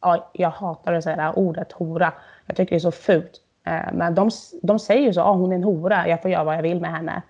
ah, 0.00 0.16
jag 0.32 0.50
hatar 0.50 0.92
att 0.92 1.04
säga 1.04 1.16
det 1.16 1.22
här 1.22 1.38
ordet 1.38 1.72
hora, 1.72 2.12
jag 2.46 2.56
tycker 2.56 2.70
det 2.70 2.78
är 2.78 2.80
så 2.80 2.92
fult. 2.92 3.40
Eh, 3.66 3.92
men 3.92 4.14
de, 4.14 4.30
de 4.62 4.78
säger 4.78 5.06
ju 5.06 5.12
så, 5.12 5.20
ah, 5.20 5.32
hon 5.32 5.52
är 5.52 5.56
en 5.56 5.64
hora, 5.64 6.08
jag 6.08 6.22
får 6.22 6.30
göra 6.30 6.44
vad 6.44 6.56
jag 6.56 6.62
vill 6.62 6.80
med 6.80 6.90
henne. 6.90 7.22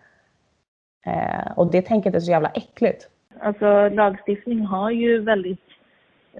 Eh, 1.06 1.52
och 1.56 1.70
det 1.70 1.82
tänket 1.82 2.14
är 2.14 2.20
så 2.20 2.30
jävla 2.30 2.48
äckligt. 2.48 3.08
Alltså 3.40 3.88
lagstiftning 3.88 4.66
har 4.66 4.90
ju 4.90 5.20
väldigt 5.20 5.60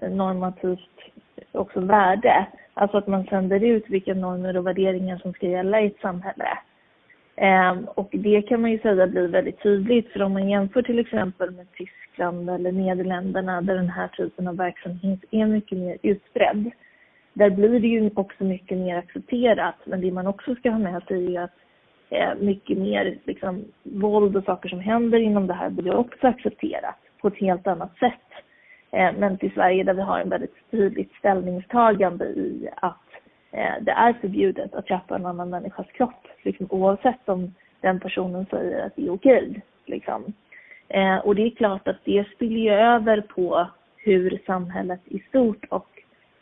normativt 0.03 0.96
också 1.57 1.81
värde. 1.81 2.47
Alltså 2.75 2.97
att 2.97 3.07
man 3.07 3.25
sänder 3.25 3.65
ut 3.65 3.85
vilka 3.89 4.15
normer 4.15 4.57
och 4.57 4.67
värderingar 4.67 5.19
som 5.19 5.33
ska 5.33 5.47
gälla 5.47 5.81
i 5.81 5.87
ett 5.87 6.01
samhälle. 6.01 6.59
Ehm, 7.37 7.85
och 7.85 8.09
det 8.13 8.43
kan 8.43 8.61
man 8.61 8.71
ju 8.71 8.79
säga 8.79 9.07
blir 9.07 9.29
väldigt 9.29 9.63
tydligt 9.63 10.13
för 10.13 10.23
om 10.23 10.33
man 10.33 10.49
jämför 10.49 10.83
till 10.83 10.99
exempel 10.99 11.51
med 11.51 11.67
Tyskland 11.73 12.51
eller 12.51 12.73
Nederländerna 12.73 13.61
där 13.61 13.75
den 13.75 13.91
här 13.91 14.09
typen 14.09 14.49
av 14.49 14.57
verksamhet 14.57 15.21
är 15.31 15.47
mycket 15.47 15.79
mer 15.79 15.99
utbredd. 16.03 16.71
Där 17.33 17.51
blir 17.51 17.81
det 17.81 17.89
ju 17.89 18.11
också 18.15 18.45
mycket 18.45 18.79
mer 18.79 18.97
accepterat 18.97 19.77
men 19.85 20.01
det 20.01 20.13
man 20.13 20.27
också 20.27 20.55
ska 20.55 20.71
ha 20.71 20.79
med 20.79 21.03
sig 21.03 21.37
är 21.37 21.43
att 21.43 21.57
eh, 22.11 22.35
mycket 22.41 22.79
mer 22.79 23.19
liksom, 23.25 23.65
våld 23.83 24.37
och 24.37 24.45
saker 24.45 24.69
som 24.69 24.81
händer 24.81 25.19
inom 25.19 25.47
det 25.47 25.55
här 25.55 25.71
blir 25.71 25.97
också 25.97 26.27
accepterat 26.27 26.99
på 27.21 27.29
ett 27.29 27.41
helt 27.41 27.67
annat 27.67 27.99
sätt. 27.99 28.46
Eh, 28.97 29.13
men 29.19 29.39
till 29.39 29.53
Sverige 29.53 29.85
där 29.85 29.95
vi 29.95 30.03
har 30.03 30.21
en 30.21 30.29
väldigt 30.29 30.71
tydligt 30.71 31.13
ställningstagande 31.13 32.25
i 32.25 32.69
att 32.77 33.09
eh, 33.53 33.75
det 33.81 33.91
är 33.91 34.13
förbjudet 34.13 34.75
att 34.75 34.89
köpa 34.89 35.17
en 35.17 35.27
annan 35.27 35.51
människas 35.51 35.87
kropp, 35.93 36.29
liksom, 36.43 36.67
oavsett 36.71 37.29
om 37.29 37.55
den 37.81 38.01
personen 38.01 38.47
säger 38.51 38.87
att 38.87 38.97
det 38.97 39.07
är 39.07 39.13
okej. 39.13 39.63
Liksom. 39.87 40.25
Eh, 40.89 41.17
och 41.17 41.35
det 41.35 41.43
är 41.43 41.51
klart 41.51 41.89
att 41.89 42.05
det 42.05 42.27
spiller 42.35 42.61
ju 42.61 42.71
över 42.71 43.21
på 43.21 43.67
hur 43.97 44.41
samhället 44.47 45.01
i 45.05 45.19
stort 45.19 45.65
och 45.69 45.89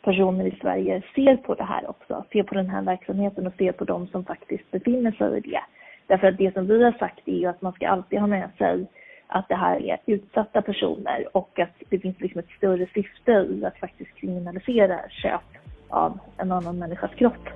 personer 0.01 0.45
i 0.45 0.57
Sverige 0.61 1.01
ser 1.15 1.37
på 1.37 1.55
det 1.55 1.63
här 1.63 1.89
också, 1.89 2.25
ser 2.31 2.43
på 2.43 2.55
den 2.55 2.69
här 2.69 2.81
verksamheten 2.81 3.47
och 3.47 3.53
ser 3.57 3.71
på 3.71 3.85
de 3.85 4.07
som 4.07 4.25
faktiskt 4.25 4.71
befinner 4.71 5.11
sig 5.11 5.37
i 5.37 5.39
det. 5.39 5.61
Därför 6.07 6.27
att 6.27 6.37
det 6.37 6.53
som 6.53 6.67
vi 6.67 6.83
har 6.83 6.91
sagt 6.91 7.27
är 7.27 7.37
ju 7.37 7.45
att 7.45 7.61
man 7.61 7.73
ska 7.73 7.87
alltid 7.87 8.19
ha 8.19 8.27
med 8.27 8.49
sig 8.57 8.87
att 9.27 9.49
det 9.49 9.55
här 9.55 9.81
är 9.81 9.97
utsatta 10.05 10.61
personer 10.61 11.27
och 11.31 11.59
att 11.59 11.89
det 11.89 11.99
finns 11.99 12.19
liksom 12.19 12.39
ett 12.39 12.49
större 12.57 12.87
syfte 12.93 13.31
i 13.31 13.65
att 13.65 13.77
faktiskt 13.77 14.15
kriminalisera 14.15 14.99
köp 15.09 15.41
av 15.89 16.19
en 16.37 16.51
annan 16.51 16.79
människas 16.79 17.11
kropp. 17.11 17.49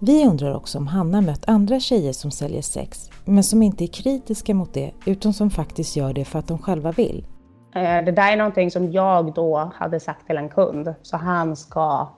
Vi 0.00 0.26
undrar 0.26 0.54
också 0.54 0.78
om 0.78 0.86
Hanna 0.86 1.20
mött 1.20 1.48
andra 1.48 1.80
tjejer 1.80 2.12
som 2.12 2.30
säljer 2.30 2.62
sex, 2.62 3.10
men 3.24 3.44
som 3.44 3.62
inte 3.62 3.84
är 3.84 3.88
kritiska 3.88 4.54
mot 4.54 4.74
det, 4.74 4.92
utan 5.06 5.32
som 5.32 5.50
faktiskt 5.50 5.96
gör 5.96 6.12
det 6.12 6.24
för 6.24 6.38
att 6.38 6.48
de 6.48 6.58
själva 6.58 6.92
vill. 6.92 7.26
Eh, 7.74 8.04
det 8.04 8.12
där 8.12 8.32
är 8.32 8.36
någonting 8.36 8.70
som 8.70 8.92
jag 8.92 9.34
då 9.34 9.72
hade 9.74 10.00
sagt 10.00 10.26
till 10.26 10.36
en 10.36 10.48
kund, 10.48 10.94
så 11.02 11.16
han 11.16 11.56
ska 11.56 12.08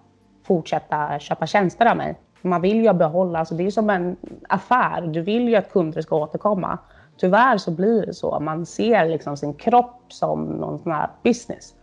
fortsätta 0.46 1.18
köpa 1.18 1.46
tjänster 1.46 1.90
av 1.90 1.96
mig. 1.96 2.18
Man 2.42 2.60
vill 2.60 2.84
ju 2.84 2.92
behålla, 2.92 3.38
alltså 3.38 3.54
det 3.54 3.66
är 3.66 3.70
som 3.70 3.90
en 3.90 4.16
affär, 4.48 5.02
du 5.02 5.20
vill 5.20 5.48
ju 5.48 5.56
att 5.56 5.72
kunder 5.72 6.02
ska 6.02 6.16
återkomma. 6.16 6.78
Tyvärr 7.16 7.58
så 7.58 7.70
blir 7.70 8.06
det 8.06 8.14
så, 8.14 8.40
man 8.40 8.66
ser 8.66 9.08
liksom 9.08 9.36
sin 9.36 9.54
kropp 9.54 10.02
som 10.08 10.44
någon 10.44 10.78
sån 10.78 10.92
här 10.92 11.08
business. 11.22 11.74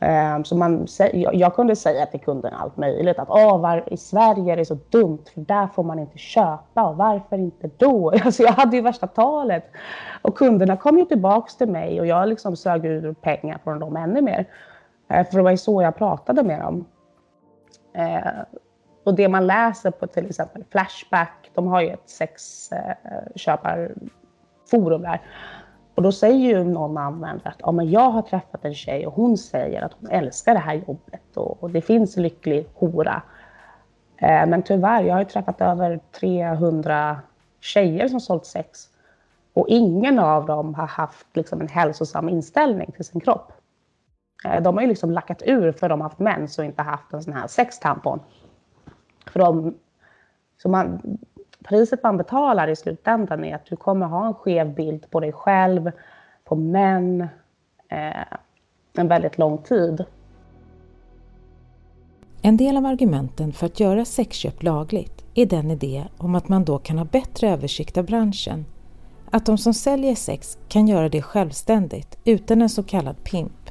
Ehm, 0.00 0.44
så 0.44 0.56
man, 0.56 0.86
jag 1.12 1.54
kunde 1.54 1.76
säga 1.76 2.06
till 2.06 2.20
kunden 2.20 2.54
allt 2.54 2.76
möjligt. 2.76 3.18
Att 3.18 3.28
oh, 3.28 3.60
var, 3.60 3.92
i 3.92 3.96
Sverige 3.96 4.52
är 4.52 4.56
det 4.56 4.64
så 4.64 4.78
dumt 4.88 5.24
för 5.34 5.40
där 5.40 5.66
får 5.66 5.82
man 5.82 5.98
inte 5.98 6.18
köpa. 6.18 6.82
Och 6.82 6.96
varför 6.96 7.38
inte 7.38 7.70
då? 7.76 8.10
Alltså 8.24 8.42
jag 8.42 8.52
hade 8.52 8.76
ju 8.76 8.82
värsta 8.82 9.06
talet. 9.06 9.64
Och 10.22 10.36
kunderna 10.36 10.76
kom 10.76 10.98
ju 10.98 11.04
tillbaks 11.04 11.56
till 11.56 11.68
mig 11.68 12.00
och 12.00 12.06
jag 12.06 12.28
liksom 12.28 12.56
sög 12.56 12.84
ur 12.84 13.12
pengar 13.12 13.58
från 13.64 13.78
dem 13.78 13.96
ännu 13.96 14.20
mer. 14.20 14.46
Ehm, 15.08 15.24
för 15.24 15.36
det 15.36 15.42
var 15.42 15.50
ju 15.50 15.56
så 15.56 15.82
jag 15.82 15.96
pratade 15.96 16.42
med 16.42 16.60
dem. 16.60 16.84
Ehm, 17.94 18.22
och 19.04 19.14
det 19.14 19.28
man 19.28 19.46
läser 19.46 19.90
på 19.90 20.06
till 20.06 20.26
exempel 20.26 20.64
Flashback, 20.70 21.50
de 21.54 21.66
har 21.66 21.80
ju 21.80 21.88
ett 21.88 22.10
sexköpar... 22.10 23.78
Eh, 23.78 24.08
forum 24.70 25.02
där. 25.02 25.20
Och 25.94 26.02
då 26.02 26.12
säger 26.12 26.48
ju 26.48 26.64
någon 26.64 26.98
användare 26.98 27.48
att 27.48 27.56
ja, 27.58 27.72
men 27.72 27.90
jag 27.90 28.10
har 28.10 28.22
träffat 28.22 28.64
en 28.64 28.74
tjej 28.74 29.06
och 29.06 29.12
hon 29.12 29.38
säger 29.38 29.82
att 29.82 29.92
hon 30.00 30.10
älskar 30.10 30.54
det 30.54 30.60
här 30.60 30.74
jobbet 30.74 31.36
och, 31.36 31.62
och 31.62 31.70
det 31.70 31.80
finns 31.80 32.16
lycklig 32.16 32.66
hora. 32.74 33.22
Eh, 34.16 34.46
men 34.46 34.62
tyvärr, 34.62 35.02
jag 35.02 35.14
har 35.14 35.20
ju 35.20 35.24
träffat 35.24 35.60
över 35.60 36.00
300 36.20 37.20
tjejer 37.60 38.08
som 38.08 38.20
sålt 38.20 38.46
sex 38.46 38.88
och 39.52 39.68
ingen 39.68 40.18
av 40.18 40.46
dem 40.46 40.74
har 40.74 40.86
haft 40.86 41.26
liksom, 41.36 41.60
en 41.60 41.68
hälsosam 41.68 42.28
inställning 42.28 42.92
till 42.92 43.04
sin 43.04 43.20
kropp. 43.20 43.52
Eh, 44.44 44.62
de 44.62 44.76
har 44.76 44.82
ju 44.82 44.88
liksom 44.88 45.10
lackat 45.10 45.42
ur 45.46 45.72
för 45.72 45.88
de 45.88 46.00
har 46.00 46.08
haft 46.08 46.18
mens 46.18 46.58
och 46.58 46.64
inte 46.64 46.82
haft 46.82 47.12
en 47.12 47.22
sån 47.22 47.32
här 47.32 47.46
sextampon. 47.46 48.20
För 49.26 49.40
de, 49.40 49.74
så 50.62 50.68
man, 50.68 51.18
priset 51.64 52.02
man 52.02 52.16
betalar 52.16 52.68
i 52.68 52.76
slutändan 52.76 53.44
är 53.44 53.54
att 53.54 53.66
du 53.66 53.76
kommer 53.76 54.06
ha 54.06 54.26
en 54.26 54.34
skev 54.34 54.74
bild 54.74 55.10
på 55.10 55.20
dig 55.20 55.32
själv, 55.32 55.90
på 56.44 56.56
män, 56.56 57.20
eh, 57.88 58.38
en 58.96 59.08
väldigt 59.08 59.38
lång 59.38 59.58
tid. 59.58 60.04
En 62.42 62.56
del 62.56 62.76
av 62.76 62.86
argumenten 62.86 63.52
för 63.52 63.66
att 63.66 63.80
göra 63.80 64.04
sexköp 64.04 64.62
lagligt 64.62 65.24
är 65.34 65.46
den 65.46 65.70
idé 65.70 66.04
om 66.18 66.34
att 66.34 66.48
man 66.48 66.64
då 66.64 66.78
kan 66.78 66.98
ha 66.98 67.04
bättre 67.04 67.50
översikt 67.50 67.98
av 67.98 68.04
branschen. 68.04 68.64
Att 69.30 69.46
de 69.46 69.58
som 69.58 69.74
säljer 69.74 70.14
sex 70.14 70.58
kan 70.68 70.88
göra 70.88 71.08
det 71.08 71.22
självständigt 71.22 72.18
utan 72.24 72.62
en 72.62 72.68
så 72.68 72.82
kallad 72.82 73.24
pimp 73.24 73.70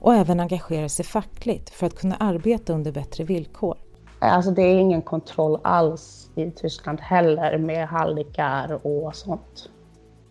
och 0.00 0.14
även 0.14 0.40
engagera 0.40 0.88
sig 0.88 1.04
fackligt 1.04 1.70
för 1.70 1.86
att 1.86 1.96
kunna 1.96 2.16
arbeta 2.16 2.72
under 2.72 2.92
bättre 2.92 3.24
villkor. 3.24 3.76
Alltså 4.24 4.50
det 4.50 4.62
är 4.62 4.78
ingen 4.78 5.02
kontroll 5.02 5.60
alls 5.64 6.30
i 6.36 6.50
Tyskland 6.50 7.00
heller 7.00 7.58
med 7.58 7.88
hallickar 7.88 8.86
och 8.86 9.16
sånt. 9.16 9.70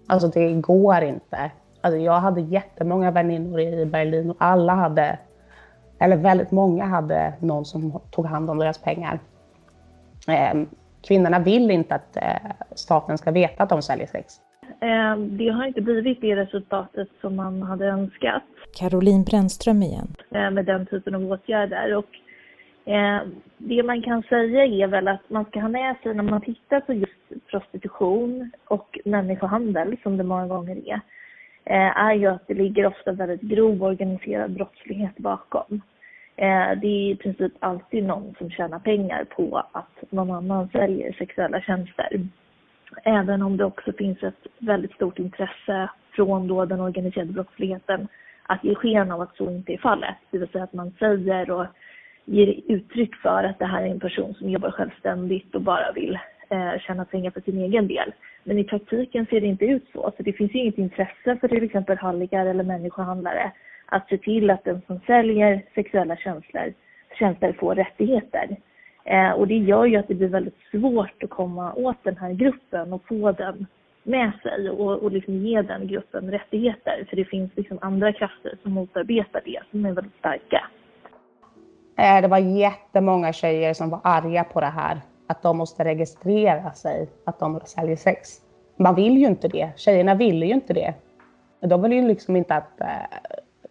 Alltså 0.07 0.27
det 0.27 0.53
går 0.53 1.01
inte. 1.01 1.51
Alltså 1.81 1.99
jag 1.99 2.19
hade 2.19 2.41
jättemånga 2.41 3.11
väninnor 3.11 3.59
i 3.59 3.85
Berlin 3.85 4.29
och 4.29 4.35
alla 4.39 4.73
hade, 4.75 5.19
eller 5.99 6.17
väldigt 6.17 6.51
många 6.51 6.85
hade 6.85 7.33
någon 7.39 7.65
som 7.65 7.99
tog 8.11 8.25
hand 8.25 8.49
om 8.49 8.57
deras 8.57 8.77
pengar. 8.77 9.19
Ehm, 10.27 10.67
kvinnorna 11.07 11.39
vill 11.39 11.71
inte 11.71 11.95
att 11.95 12.17
eh, 12.17 12.51
staten 12.75 13.17
ska 13.17 13.31
veta 13.31 13.63
att 13.63 13.69
de 13.69 13.81
säljer 13.81 14.07
sex. 14.07 14.33
Ehm, 14.81 15.37
det 15.37 15.49
har 15.49 15.65
inte 15.65 15.81
blivit 15.81 16.21
det 16.21 16.35
resultatet 16.35 17.07
som 17.21 17.35
man 17.35 17.63
hade 17.63 17.85
önskat. 17.85 18.43
Caroline 18.77 19.23
Brännström 19.23 19.83
igen. 19.83 20.15
Ehm, 20.31 20.53
med 20.53 20.65
den 20.65 20.85
typen 20.85 21.15
av 21.15 21.31
åtgärder. 21.31 21.95
Och 21.95 22.05
Eh, 22.91 23.21
det 23.57 23.83
man 23.83 24.01
kan 24.01 24.23
säga 24.23 24.65
är 24.65 24.87
väl 24.87 25.07
att 25.07 25.29
man 25.29 25.45
ska 25.45 25.59
ha 25.59 25.69
med 25.69 25.95
sig 26.03 26.13
när 26.13 26.23
man 26.23 26.41
tittar 26.41 26.79
på 26.79 26.93
just 26.93 27.47
prostitution 27.47 28.51
och 28.65 28.99
människohandel, 29.05 29.97
som 30.03 30.17
det 30.17 30.23
många 30.23 30.47
gånger 30.47 30.77
är, 30.87 31.01
eh, 31.65 31.97
är 31.97 32.13
ju 32.13 32.27
att 32.27 32.47
det 32.47 32.53
ligger 32.53 32.85
ofta 32.85 33.11
väldigt 33.11 33.41
grov 33.41 33.83
organiserad 33.83 34.51
brottslighet 34.51 35.17
bakom. 35.17 35.81
Eh, 36.35 36.71
det 36.81 36.87
är 36.87 37.11
i 37.11 37.15
princip 37.15 37.53
alltid 37.59 38.03
någon 38.03 38.35
som 38.37 38.49
tjänar 38.49 38.79
pengar 38.79 39.23
på 39.23 39.63
att 39.71 40.11
någon 40.11 40.31
annan 40.31 40.69
säljer 40.69 41.13
sexuella 41.13 41.61
tjänster. 41.61 42.27
Även 43.03 43.41
om 43.41 43.57
det 43.57 43.65
också 43.65 43.91
finns 43.93 44.23
ett 44.23 44.47
väldigt 44.59 44.93
stort 44.93 45.19
intresse 45.19 45.89
från 46.11 46.47
då 46.47 46.65
den 46.65 46.79
organiserade 46.79 47.33
brottsligheten 47.33 48.07
att 48.43 48.63
ge 48.63 48.75
sken 48.75 49.11
av 49.11 49.21
att 49.21 49.35
så 49.35 49.51
inte 49.51 49.73
är 49.73 49.77
fallet. 49.77 50.15
Det 50.31 50.37
vill 50.37 50.49
säga 50.49 50.63
att 50.63 50.73
man 50.73 50.91
säger 50.99 51.51
och 51.51 51.65
ger 52.25 52.61
uttryck 52.67 53.15
för 53.15 53.43
att 53.43 53.59
det 53.59 53.65
här 53.65 53.81
är 53.81 53.87
en 53.87 53.99
person 53.99 54.33
som 54.33 54.49
jobbar 54.49 54.71
självständigt 54.71 55.55
och 55.55 55.61
bara 55.61 55.91
vill 55.91 56.19
eh, 56.49 56.79
tjäna 56.79 57.05
pengar 57.05 57.31
för 57.31 57.41
sin 57.41 57.57
egen 57.57 57.87
del. 57.87 58.13
Men 58.43 58.59
i 58.59 58.63
praktiken 58.63 59.25
ser 59.25 59.41
det 59.41 59.47
inte 59.47 59.65
ut 59.65 59.89
så. 59.93 60.11
Så 60.17 60.23
det 60.23 60.33
finns 60.33 60.55
ju 60.55 60.59
inget 60.59 60.77
intresse 60.77 61.37
för 61.41 61.47
till 61.47 61.63
exempel 61.63 61.97
halligar 61.97 62.45
eller 62.45 62.63
människohandlare 62.63 63.51
att 63.85 64.09
se 64.09 64.17
till 64.17 64.49
att 64.49 64.63
den 64.63 64.81
som 64.87 64.99
säljer 65.07 65.61
sexuella 65.75 66.15
tjänster, 66.15 66.73
tjänster 67.19 67.53
får 67.53 67.75
rättigheter. 67.75 68.57
Eh, 69.03 69.31
och 69.31 69.47
det 69.47 69.57
gör 69.57 69.85
ju 69.85 69.97
att 69.97 70.07
det 70.07 70.15
blir 70.15 70.27
väldigt 70.27 70.59
svårt 70.71 71.23
att 71.23 71.29
komma 71.29 71.73
åt 71.73 72.03
den 72.03 72.17
här 72.17 72.33
gruppen 72.33 72.93
och 72.93 73.07
få 73.07 73.31
den 73.31 73.67
med 74.03 74.31
sig 74.43 74.69
och, 74.69 75.03
och 75.03 75.11
liksom 75.11 75.33
ge 75.33 75.61
den 75.61 75.87
gruppen 75.87 76.31
rättigheter. 76.31 77.05
För 77.09 77.15
det 77.15 77.25
finns 77.25 77.51
liksom 77.55 77.79
andra 77.81 78.13
krafter 78.13 78.57
som 78.63 78.71
motarbetar 78.71 79.41
det, 79.45 79.59
som 79.71 79.85
är 79.85 79.91
väldigt 79.91 80.17
starka. 80.19 80.67
Eh, 82.01 82.21
det 82.21 82.27
var 82.27 82.37
jättemånga 82.37 83.33
tjejer 83.33 83.73
som 83.73 83.89
var 83.89 83.99
arga 84.03 84.43
på 84.43 84.61
det 84.61 84.67
här. 84.67 85.01
Att 85.27 85.41
de 85.41 85.57
måste 85.57 85.83
registrera 85.83 86.71
sig, 86.71 87.09
att 87.25 87.39
de 87.39 87.59
säljer 87.65 87.95
sex. 87.95 88.29
Man 88.77 88.95
vill 88.95 89.17
ju 89.17 89.27
inte 89.27 89.47
det. 89.47 89.71
Tjejerna 89.75 90.15
ville 90.15 90.45
ju 90.45 90.53
inte 90.53 90.73
det. 90.73 90.93
De 91.59 91.81
vill 91.81 91.93
ju 91.93 92.07
liksom 92.07 92.35
inte 92.35 92.55
att, 92.55 92.81
eh, 92.81 92.87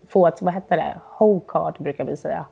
få 0.09 0.27
ett, 0.27 0.43
vad 0.43 0.55
heter 0.55 0.77
det, 0.77 1.01
ho-card 1.19 1.83
brukar 1.83 2.05
vi 2.05 2.17
säga 2.17 2.47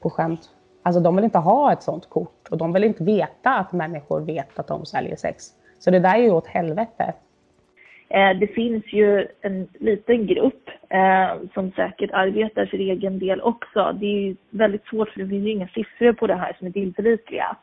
på 0.00 0.10
skämt. 0.10 0.40
Alltså 0.82 1.00
de 1.00 1.16
vill 1.16 1.24
inte 1.24 1.38
ha 1.38 1.72
ett 1.72 1.82
sånt 1.82 2.08
kort 2.08 2.48
och 2.50 2.58
de 2.58 2.72
vill 2.72 2.84
inte 2.84 3.04
veta 3.04 3.50
att 3.50 3.72
människor 3.72 4.20
vet 4.20 4.58
att 4.58 4.66
de 4.66 4.86
säljer 4.86 5.16
sex. 5.16 5.44
Så 5.78 5.90
det 5.90 5.98
där 5.98 6.14
är 6.14 6.22
ju 6.22 6.30
åt 6.30 6.46
helvete. 6.46 7.14
Eh, 8.08 8.38
det 8.38 8.46
finns 8.46 8.92
ju 8.92 9.26
en 9.40 9.68
liten 9.78 10.26
grupp 10.26 10.70
eh, 10.88 11.48
som 11.54 11.72
säkert 11.76 12.10
arbetar 12.12 12.66
för 12.66 12.78
egen 12.78 13.18
del 13.18 13.40
också. 13.40 13.96
Det 14.00 14.06
är 14.06 14.20
ju 14.20 14.36
väldigt 14.50 14.86
svårt 14.86 15.08
för 15.08 15.20
det 15.20 15.28
finns 15.28 15.46
ju 15.46 15.50
inga 15.50 15.68
siffror 15.68 16.12
på 16.12 16.26
det 16.26 16.34
här 16.34 16.56
som 16.58 16.66
är 16.66 16.70
tillförlitliga. 16.70 17.56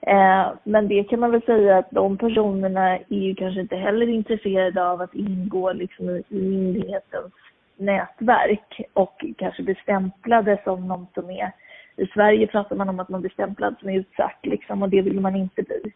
Eh, 0.00 0.48
men 0.64 0.88
det 0.88 1.04
kan 1.04 1.20
man 1.20 1.30
väl 1.30 1.42
säga 1.42 1.78
att 1.78 1.90
de 1.90 2.18
personerna 2.18 2.96
är 2.96 3.04
ju 3.08 3.34
kanske 3.34 3.60
inte 3.60 3.76
heller 3.76 4.08
intresserade 4.08 4.88
av 4.88 5.00
att 5.00 5.14
ingå 5.14 5.72
liksom 5.72 6.10
i 6.10 6.22
myndighetens 6.30 7.32
nätverk 7.76 8.80
och 8.92 9.24
kanske 9.38 9.62
bli 9.62 9.74
stämplade 9.74 10.60
som 10.64 10.88
någon 10.88 11.06
som 11.14 11.30
är... 11.30 11.52
I 11.96 12.06
Sverige 12.06 12.46
pratar 12.46 12.76
man 12.76 12.88
om 12.88 13.00
att 13.00 13.08
man 13.08 13.20
blir 13.20 13.30
stämplad 13.30 13.74
som 13.80 13.88
är 13.88 13.98
utsatt 13.98 14.38
liksom 14.42 14.82
och 14.82 14.88
det 14.88 15.02
vill 15.02 15.20
man 15.20 15.36
inte 15.36 15.62
bli. 15.62 15.92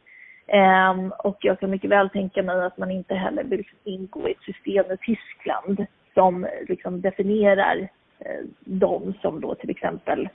Um, 0.46 1.12
och 1.18 1.38
jag 1.40 1.60
kan 1.60 1.70
mycket 1.70 1.90
väl 1.90 2.10
tänka 2.10 2.42
mig 2.42 2.64
att 2.64 2.78
man 2.78 2.90
inte 2.90 3.14
heller 3.14 3.44
vill 3.44 3.64
ingå 3.84 4.28
i 4.28 4.32
ett 4.32 4.42
system 4.42 4.84
i 4.92 4.96
Tyskland 4.96 5.86
som 6.14 6.46
liksom 6.68 7.00
definierar 7.00 7.76
uh, 7.80 8.46
dem 8.60 9.14
som 9.22 9.40
då 9.40 9.54
till 9.54 9.70
exempel 9.70 10.28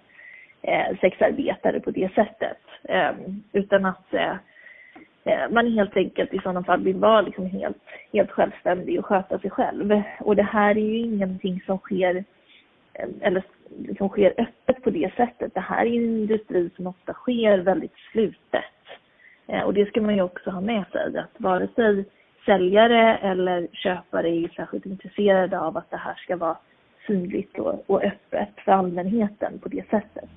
uh, 0.67 0.98
sexarbetare 1.02 1.80
på 1.80 1.91
det 1.91 2.13
sättet. 2.13 2.58
Um, 2.82 3.43
utan 3.52 3.86
att 3.86 4.13
uh, 4.13 4.34
man 5.52 5.74
helt 5.74 5.98
enkelt 5.98 6.34
i 6.34 6.39
sådana 6.39 6.63
fall 6.63 6.84
vill 6.84 6.96
vara 6.96 7.22
liksom 7.22 7.46
helt, 7.46 7.84
helt 8.13 8.32
självständig 8.32 9.00
och 9.00 9.06
sköta 9.06 9.39
sig 9.39 9.50
själv. 9.50 10.02
Och 10.20 10.36
det 10.36 10.43
här 10.43 10.78
är 10.78 10.82
ju 10.82 10.98
ingenting 10.98 11.62
som 11.65 11.78
sker 11.78 12.24
eller 13.22 13.43
som 13.98 14.10
sker 14.10 14.34
öppet 14.38 14.84
på 14.84 14.89
det 14.89 15.13
sättet. 15.15 15.54
Det 15.54 15.60
här 15.60 15.86
är 15.86 15.89
en 15.89 16.20
industri 16.20 16.70
som 16.76 16.88
ofta 16.88 17.13
sker 17.13 17.58
väldigt 17.58 17.96
slutet. 18.12 18.77
Eh, 19.47 19.62
och 19.62 19.73
det 19.73 19.86
ska 19.86 20.01
man 20.01 20.15
ju 20.15 20.21
också 20.21 20.49
ha 20.49 20.62
med 20.62 20.86
sig, 20.91 21.17
att 21.17 21.41
vare 21.41 21.67
sig 21.75 22.05
säljare 22.45 23.17
eller 23.17 23.67
köpare 23.71 24.29
är 24.29 24.47
särskilt 24.47 24.86
intresserade 24.86 25.60
av 25.60 25.77
att 25.77 25.91
det 25.91 25.97
här 25.97 26.15
ska 26.15 26.36
vara 26.36 26.57
synligt 27.07 27.60
och, 27.88 28.03
öppet 28.03 28.49
för 28.65 28.71
allmänheten 28.71 29.60
på 29.60 29.69
det 29.69 29.89
sättet. 29.89 30.29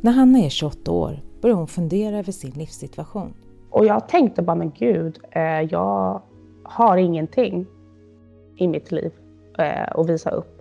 När 0.00 0.12
Hanna 0.12 0.38
är 0.38 0.48
28 0.48 0.92
år 0.92 1.18
börjar 1.42 1.56
hon 1.56 1.66
fundera 1.66 2.18
över 2.18 2.32
sin 2.32 2.50
livssituation. 2.50 3.34
Och 3.70 3.86
jag 3.86 4.08
tänkte 4.08 4.42
bara, 4.42 4.56
men 4.56 4.70
gud, 4.70 5.18
eh, 5.30 5.60
jag 5.60 6.22
har 6.64 6.96
ingenting 6.96 7.66
i 8.56 8.68
mitt 8.68 8.92
liv 8.92 9.12
eh, 9.58 9.88
att 9.88 10.10
visa 10.10 10.30
upp. 10.30 10.54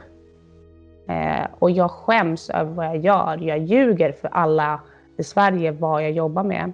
Och 1.60 1.72
jag 1.72 1.92
skäms 1.92 2.50
över 2.50 2.72
vad 2.72 2.86
jag 2.86 2.98
gör. 2.98 3.38
Jag 3.42 3.60
ljuger 3.60 4.12
för 4.12 4.28
alla 4.28 4.82
i 5.18 5.24
Sverige 5.24 5.72
vad 5.72 6.04
jag 6.04 6.12
jobbar 6.12 6.44
med. 6.44 6.74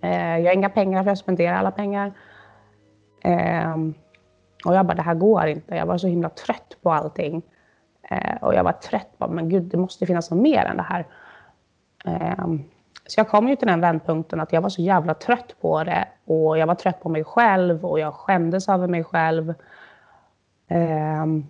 Eh, 0.00 0.38
jag 0.38 0.46
har 0.46 0.54
inga 0.54 0.68
pengar 0.68 1.02
för 1.02 1.10
jag 1.10 1.18
spenderar 1.18 1.56
alla 1.56 1.70
pengar. 1.70 2.12
Eh, 3.20 3.76
och 4.64 4.74
jag 4.74 4.86
bara, 4.86 4.94
det 4.94 5.02
här 5.02 5.14
går 5.14 5.46
inte. 5.46 5.74
Jag 5.74 5.86
var 5.86 5.98
så 5.98 6.06
himla 6.06 6.28
trött 6.28 6.76
på 6.82 6.92
allting. 6.92 7.42
Eh, 8.10 8.36
och 8.40 8.54
jag 8.54 8.64
var 8.64 8.72
trött 8.72 9.18
på, 9.18 9.28
men 9.28 9.48
gud, 9.48 9.62
det 9.62 9.76
måste 9.76 10.06
finnas 10.06 10.30
något 10.30 10.40
mer 10.40 10.64
än 10.64 10.76
det 10.76 10.82
här. 10.82 11.06
Ehm, 12.04 12.64
så 13.06 13.20
jag 13.20 13.28
kom 13.28 13.48
ju 13.48 13.56
till 13.56 13.68
den 13.68 13.80
vändpunkten 13.80 14.40
att 14.40 14.52
jag 14.52 14.60
var 14.60 14.68
så 14.68 14.82
jävla 14.82 15.14
trött 15.14 15.54
på 15.60 15.84
det. 15.84 16.08
Och 16.24 16.58
jag 16.58 16.66
var 16.66 16.74
trött 16.74 17.00
på 17.00 17.08
mig 17.08 17.24
själv 17.24 17.86
och 17.86 18.00
jag 18.00 18.14
skämdes 18.14 18.68
över 18.68 18.88
mig 18.88 19.04
själv. 19.04 19.54
Ehm, 20.68 21.46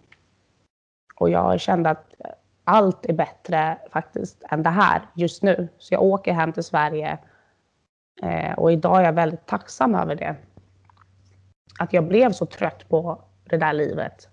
och 1.16 1.30
jag 1.30 1.60
kände 1.60 1.90
att 1.90 2.14
allt 2.68 3.07
är 3.07 3.12
bättre 3.12 3.78
faktiskt 3.92 4.42
än 4.50 4.62
det 4.62 4.70
här 4.70 5.02
just 5.14 5.42
nu. 5.42 5.68
Så 5.78 5.94
jag 5.94 6.02
åker 6.02 6.33
hem 6.33 6.52
till 6.52 6.64
Sverige 6.64 7.18
eh, 8.22 8.52
och 8.52 8.72
idag 8.72 9.00
är 9.00 9.04
jag 9.04 9.12
väldigt 9.12 9.46
tacksam 9.46 9.94
över 9.94 10.14
det. 10.14 10.37
Att 11.78 11.92
jag 11.92 12.09
blev 12.09 12.33
så 12.33 12.46
trött 12.46 12.88
på 12.88 13.22
det 13.44 13.57
där 13.57 13.72
livet 13.72 14.28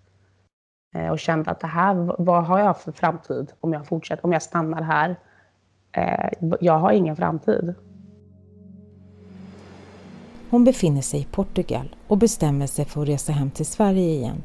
eh, 0.96 1.10
och 1.10 1.20
kände 1.20 1.52
att 1.52 1.60
det 1.60 1.68
här, 1.68 2.16
vad 2.18 2.46
har 2.46 2.60
jag 2.60 2.82
för 2.82 2.92
framtid 2.92 3.52
om 3.60 3.74
jag 3.74 3.88
fortsätter, 3.88 4.26
om 4.26 4.34
jag 4.34 4.42
stannar 4.42 4.82
här? 4.82 5.16
Eh, 5.92 6.30
jag 6.60 6.80
har 6.80 6.92
ingen 6.92 7.16
framtid. 7.16 7.76
Hon 10.50 10.64
befinner 10.64 11.02
sig 11.02 11.20
i 11.20 11.26
Portugal 11.26 11.96
och 12.08 12.18
bestämmer 12.18 12.68
sig 12.68 12.86
för 12.86 13.02
att 13.02 13.08
resa 13.08 13.32
hem 13.32 13.52
till 13.52 13.66
Sverige 13.66 14.10
igen 14.10 14.44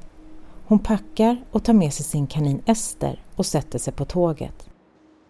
hon 0.71 0.79
packar 0.79 1.37
och 1.51 1.65
tar 1.65 1.73
med 1.73 1.93
sig 1.93 2.05
sin 2.05 2.27
kanin 2.27 2.63
Ester 2.67 3.23
och 3.37 3.47
sätter 3.47 3.79
sig 3.79 3.93
på 3.93 4.05
tåget. 4.05 4.71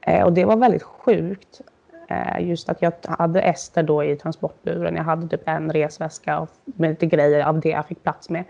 Eh, 0.00 0.24
och 0.24 0.32
det 0.32 0.44
var 0.44 0.56
väldigt 0.56 0.82
sjukt. 0.82 1.60
Eh, 2.08 2.48
just 2.48 2.68
att 2.68 2.82
jag 2.82 2.92
hade 3.02 3.40
Ester 3.40 3.82
då 3.82 4.04
i 4.04 4.16
transportburen. 4.16 4.96
Jag 4.96 5.04
hade 5.04 5.28
typ 5.28 5.48
en 5.48 5.72
resväska 5.72 6.46
med 6.64 6.90
lite 6.90 7.06
grejer 7.06 7.46
av 7.46 7.60
det 7.60 7.68
jag 7.68 7.86
fick 7.86 8.02
plats 8.02 8.30
med. 8.30 8.44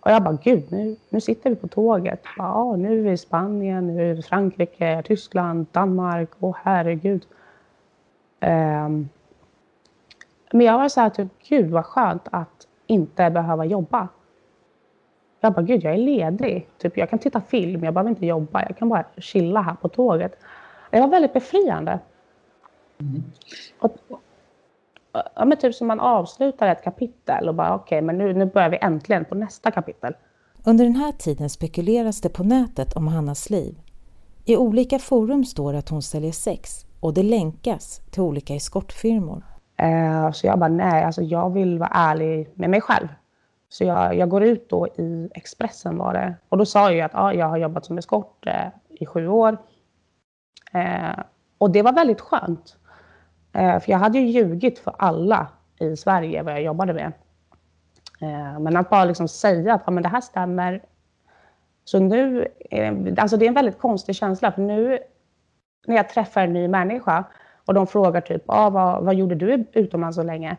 Och 0.00 0.10
jag 0.10 0.22
bara, 0.22 0.38
gud, 0.42 0.72
nu, 0.72 0.96
nu 1.08 1.20
sitter 1.20 1.50
vi 1.50 1.56
på 1.56 1.68
tåget. 1.68 2.22
Bara, 2.38 2.52
ah, 2.52 2.76
nu 2.76 2.98
är 2.98 3.02
vi 3.02 3.10
i 3.10 3.16
Spanien, 3.16 3.86
nu 3.86 4.10
är 4.10 4.14
vi 4.14 4.20
i 4.20 4.22
Frankrike, 4.22 5.02
Tyskland, 5.06 5.66
Danmark. 5.72 6.30
Åh 6.40 6.50
oh, 6.50 6.56
herregud. 6.62 7.26
Um, 8.40 9.08
men 10.52 10.66
jag 10.66 10.78
var 10.78 10.88
så 10.88 11.00
här, 11.00 11.10
typ, 11.10 11.28
gud 11.48 11.70
vad 11.70 11.86
skönt 11.86 12.28
att 12.30 12.66
inte 12.86 13.30
behöva 13.30 13.64
jobba. 13.64 14.08
Jag 15.46 15.54
bara, 15.54 15.62
gud 15.62 15.84
jag 15.84 15.94
är 15.94 15.98
ledig. 15.98 16.68
Typ, 16.78 16.96
jag 16.96 17.10
kan 17.10 17.18
titta 17.18 17.40
film, 17.40 17.84
jag 17.84 17.94
behöver 17.94 18.10
inte 18.10 18.26
jobba. 18.26 18.62
Jag 18.68 18.78
kan 18.78 18.88
bara 18.88 19.04
chilla 19.18 19.60
här 19.60 19.74
på 19.74 19.88
tåget. 19.88 20.38
Det 20.90 21.00
var 21.00 21.08
väldigt 21.08 21.32
befriande. 21.32 21.98
Mm. 23.00 23.22
Och, 23.78 23.96
ja, 25.34 25.44
men 25.44 25.58
typ 25.58 25.74
som 25.74 25.86
man 25.86 26.00
avslutar 26.00 26.68
ett 26.68 26.84
kapitel 26.84 27.48
och 27.48 27.54
bara 27.54 27.74
okej, 27.74 27.98
okay, 27.98 28.06
men 28.06 28.18
nu, 28.18 28.34
nu 28.34 28.46
börjar 28.46 28.68
vi 28.68 28.78
äntligen 28.80 29.24
på 29.24 29.34
nästa 29.34 29.70
kapitel. 29.70 30.14
Under 30.64 30.84
den 30.84 30.96
här 30.96 31.12
tiden 31.12 31.50
spekuleras 31.50 32.20
det 32.20 32.28
på 32.28 32.44
nätet 32.44 32.96
om 32.96 33.08
Hannas 33.08 33.50
liv. 33.50 33.78
I 34.44 34.56
olika 34.56 34.98
forum 34.98 35.44
står 35.44 35.72
det 35.72 35.78
att 35.78 35.88
hon 35.88 36.02
säljer 36.02 36.32
sex 36.32 36.86
och 37.00 37.14
det 37.14 37.22
länkas 37.22 38.00
till 38.10 38.22
olika 38.22 38.54
eskortfirmor. 38.54 39.44
Eh, 39.76 40.32
så 40.32 40.46
jag 40.46 40.58
bara, 40.58 40.68
nej, 40.68 41.04
alltså 41.04 41.22
jag 41.22 41.50
vill 41.50 41.78
vara 41.78 41.90
ärlig 41.92 42.50
med 42.54 42.70
mig 42.70 42.80
själv. 42.80 43.08
Så 43.68 43.84
jag, 43.84 44.14
jag, 44.14 44.28
går 44.28 44.42
ut 44.42 44.70
då 44.70 44.86
i 44.86 45.28
Expressen 45.34 45.98
var 45.98 46.12
det. 46.12 46.34
Och 46.48 46.58
då 46.58 46.66
sa 46.66 46.92
jag 46.92 47.04
att 47.04 47.14
ah, 47.14 47.32
jag 47.32 47.46
har 47.46 47.56
jobbat 47.56 47.84
som 47.84 47.98
eskort 47.98 48.46
eh, 48.46 48.68
i 48.88 49.06
sju 49.06 49.28
år. 49.28 49.58
Eh, 50.72 51.18
och 51.58 51.70
det 51.70 51.82
var 51.82 51.92
väldigt 51.92 52.20
skönt. 52.20 52.76
Eh, 53.52 53.80
för 53.80 53.92
jag 53.92 53.98
hade 53.98 54.18
ju 54.18 54.26
ljugit 54.26 54.78
för 54.78 54.94
alla 54.98 55.48
i 55.80 55.96
Sverige 55.96 56.42
vad 56.42 56.54
jag 56.54 56.62
jobbade 56.62 56.94
med. 56.94 57.12
Eh, 58.20 58.60
men 58.60 58.76
att 58.76 58.90
bara 58.90 59.04
liksom 59.04 59.28
säga 59.28 59.74
att 59.74 59.88
ah, 59.88 59.90
men 59.90 60.02
det 60.02 60.08
här 60.08 60.20
stämmer. 60.20 60.82
Så 61.84 61.98
nu, 61.98 62.48
eh, 62.70 62.94
alltså 63.18 63.36
det 63.36 63.44
är 63.44 63.48
en 63.48 63.54
väldigt 63.54 63.78
konstig 63.78 64.16
känsla. 64.16 64.52
För 64.52 64.62
nu 64.62 64.98
när 65.86 65.96
jag 65.96 66.08
träffar 66.08 66.40
en 66.40 66.52
ny 66.52 66.68
människa 66.68 67.24
och 67.66 67.74
de 67.74 67.86
frågar 67.86 68.20
typ, 68.20 68.42
ah, 68.46 68.70
vad, 68.70 69.04
vad 69.04 69.14
gjorde 69.14 69.34
du 69.34 69.66
utomlands 69.72 70.16
så 70.16 70.22
länge? 70.22 70.56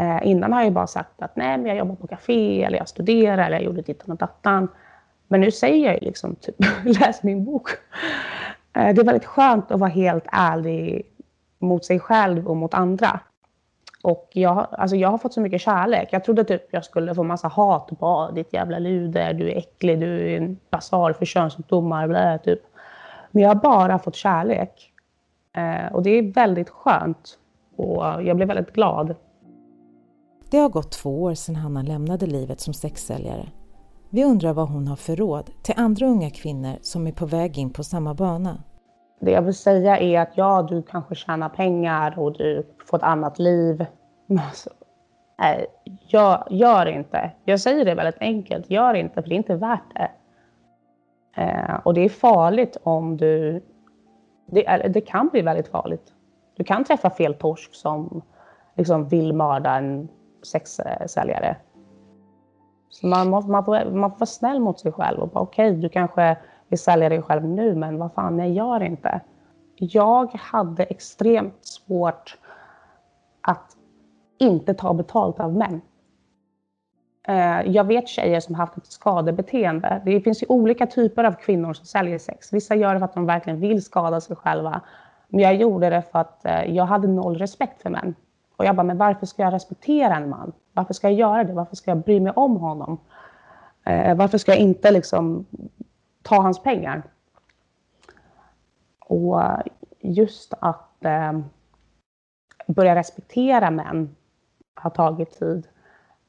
Eh, 0.00 0.18
innan 0.22 0.52
har 0.52 0.62
jag 0.62 0.72
bara 0.72 0.86
sagt 0.86 1.22
att 1.22 1.36
nej, 1.36 1.58
men 1.58 1.66
jag 1.66 1.76
jobbar 1.76 1.94
på 1.94 2.06
café 2.06 2.64
eller 2.64 2.78
jag 2.78 2.88
studerar 2.88 3.46
eller 3.46 3.56
jag 3.56 3.64
gjorde 3.64 3.82
dittan 3.82 4.10
och 4.10 4.16
dattan. 4.16 4.68
Men 5.28 5.40
nu 5.40 5.50
säger 5.50 5.86
jag 5.86 5.94
ju 5.94 6.00
liksom 6.00 6.34
typ, 6.34 6.54
läs 6.84 7.22
min 7.22 7.44
bok. 7.44 7.70
Eh, 8.76 8.94
det 8.94 9.00
är 9.00 9.04
väldigt 9.04 9.24
skönt 9.24 9.70
att 9.70 9.80
vara 9.80 9.90
helt 9.90 10.24
ärlig 10.32 11.06
mot 11.58 11.84
sig 11.84 12.00
själv 12.00 12.48
och 12.48 12.56
mot 12.56 12.74
andra. 12.74 13.20
Och 14.02 14.28
jag, 14.32 14.66
alltså 14.72 14.96
jag 14.96 15.08
har 15.08 15.18
fått 15.18 15.34
så 15.34 15.40
mycket 15.40 15.60
kärlek. 15.60 16.08
Jag 16.12 16.24
trodde 16.24 16.44
typ 16.44 16.62
jag 16.70 16.84
skulle 16.84 17.14
få 17.14 17.22
massa 17.22 17.48
hat. 17.48 17.88
Typ, 17.88 17.98
bara, 17.98 18.30
ditt 18.30 18.52
jävla 18.52 18.78
luder, 18.78 19.32
du 19.32 19.50
är 19.50 19.56
äcklig, 19.56 20.00
du 20.00 20.32
är 20.32 20.36
en 20.36 20.58
basar 20.70 21.12
för 21.12 21.24
könssjukdomar. 21.24 22.08
Blä, 22.08 22.38
typ. 22.38 22.60
Men 23.30 23.42
jag 23.42 23.50
har 23.50 23.54
bara 23.54 23.98
fått 23.98 24.16
kärlek. 24.16 24.92
Eh, 25.52 25.92
och 25.92 26.02
det 26.02 26.10
är 26.10 26.32
väldigt 26.32 26.70
skönt. 26.70 27.38
Och 27.76 28.04
jag 28.22 28.36
blir 28.36 28.46
väldigt 28.46 28.72
glad 28.72 29.14
det 30.50 30.58
har 30.58 30.68
gått 30.68 30.92
två 30.92 31.22
år 31.22 31.34
sedan 31.34 31.56
Hanna 31.56 31.82
lämnade 31.82 32.26
livet 32.26 32.60
som 32.60 32.74
sexsäljare. 32.74 33.48
Vi 34.10 34.24
undrar 34.24 34.52
vad 34.52 34.68
hon 34.68 34.88
har 34.88 34.96
för 34.96 35.16
råd 35.16 35.50
till 35.62 35.74
andra 35.76 36.06
unga 36.06 36.30
kvinnor 36.30 36.76
som 36.80 37.06
är 37.06 37.12
på 37.12 37.26
väg 37.26 37.58
in 37.58 37.70
på 37.70 37.84
samma 37.84 38.14
bana. 38.14 38.62
Det 39.20 39.30
jag 39.30 39.42
vill 39.42 39.54
säga 39.54 39.98
är 39.98 40.20
att 40.20 40.32
ja, 40.34 40.62
du 40.62 40.82
kanske 40.82 41.14
tjänar 41.14 41.48
pengar 41.48 42.18
och 42.18 42.32
du 42.32 42.66
får 42.86 42.96
ett 42.96 43.02
annat 43.02 43.38
liv. 43.38 43.86
Men 44.26 44.38
alltså, 44.38 44.70
nej, 45.38 45.66
gör, 46.08 46.46
gör 46.50 46.86
inte. 46.86 47.30
Jag 47.44 47.60
säger 47.60 47.84
det 47.84 47.94
väldigt 47.94 48.20
enkelt. 48.20 48.70
Gör 48.70 48.94
inte, 48.94 49.22
för 49.22 49.28
det 49.28 49.34
är 49.34 49.36
inte 49.36 49.54
värt 49.54 49.94
det. 49.94 50.10
Eh, 51.42 51.74
och 51.84 51.94
det 51.94 52.00
är 52.00 52.08
farligt 52.08 52.76
om 52.82 53.16
du... 53.16 53.62
Det, 54.46 54.88
det 54.88 55.00
kan 55.00 55.28
bli 55.28 55.42
väldigt 55.42 55.68
farligt. 55.68 56.12
Du 56.56 56.64
kan 56.64 56.84
träffa 56.84 57.10
fel 57.10 57.34
torsk 57.34 57.74
som 57.74 58.22
liksom 58.76 59.08
vill 59.08 59.32
mörda 59.32 59.74
en 59.74 60.08
sexsäljare. 60.42 61.56
Så 62.88 63.06
man, 63.06 63.30
man, 63.30 63.50
man, 63.50 63.64
får, 63.64 63.90
man 63.90 64.10
får 64.10 64.18
vara 64.18 64.26
snäll 64.26 64.60
mot 64.60 64.80
sig 64.80 64.92
själv 64.92 65.20
och 65.20 65.28
bara 65.28 65.40
okej, 65.40 65.70
okay, 65.70 65.80
du 65.80 65.88
kanske 65.88 66.36
vill 66.68 66.78
sälja 66.78 67.08
dig 67.08 67.22
själv 67.22 67.44
nu, 67.44 67.74
men 67.74 67.98
vad 67.98 68.12
fan, 68.12 68.36
nej, 68.36 68.52
gör 68.52 68.82
inte. 68.82 69.20
Jag 69.76 70.32
hade 70.34 70.84
extremt 70.84 71.66
svårt 71.66 72.38
att 73.40 73.76
inte 74.38 74.74
ta 74.74 74.94
betalt 74.94 75.40
av 75.40 75.54
män. 75.54 75.80
Eh, 77.28 77.60
jag 77.70 77.84
vet 77.84 78.08
tjejer 78.08 78.40
som 78.40 78.54
haft 78.54 78.76
ett 78.76 78.86
skadebeteende. 78.86 80.02
Det 80.04 80.20
finns 80.20 80.42
ju 80.42 80.46
olika 80.48 80.86
typer 80.86 81.24
av 81.24 81.32
kvinnor 81.32 81.72
som 81.72 81.86
säljer 81.86 82.18
sex. 82.18 82.52
Vissa 82.52 82.74
gör 82.74 82.94
det 82.94 82.98
för 83.00 83.04
att 83.04 83.14
de 83.14 83.26
verkligen 83.26 83.60
vill 83.60 83.82
skada 83.82 84.20
sig 84.20 84.36
själva. 84.36 84.80
Men 85.28 85.40
jag 85.40 85.54
gjorde 85.54 85.90
det 85.90 86.02
för 86.12 86.18
att 86.18 86.44
eh, 86.44 86.64
jag 86.64 86.84
hade 86.84 87.08
noll 87.08 87.38
respekt 87.38 87.82
för 87.82 87.90
män. 87.90 88.14
Och 88.60 88.66
jag 88.66 88.76
bara, 88.76 88.82
men 88.82 88.98
varför 88.98 89.26
ska 89.26 89.42
jag 89.42 89.52
respektera 89.52 90.16
en 90.16 90.28
man? 90.28 90.52
Varför 90.72 90.94
ska 90.94 91.08
jag 91.08 91.18
göra 91.18 91.44
det? 91.44 91.52
Varför 91.52 91.76
ska 91.76 91.90
jag 91.90 92.04
bry 92.04 92.20
mig 92.20 92.32
om 92.36 92.56
honom? 92.56 93.00
Eh, 93.84 94.16
varför 94.16 94.38
ska 94.38 94.52
jag 94.52 94.60
inte 94.60 94.90
liksom 94.90 95.46
ta 96.22 96.40
hans 96.40 96.62
pengar? 96.62 97.02
Och 98.98 99.42
just 100.00 100.54
att 100.60 101.04
eh, 101.04 101.40
börja 102.66 102.94
respektera 102.94 103.70
män 103.70 104.16
har 104.74 104.90
tagit 104.90 105.38
tid. 105.38 105.68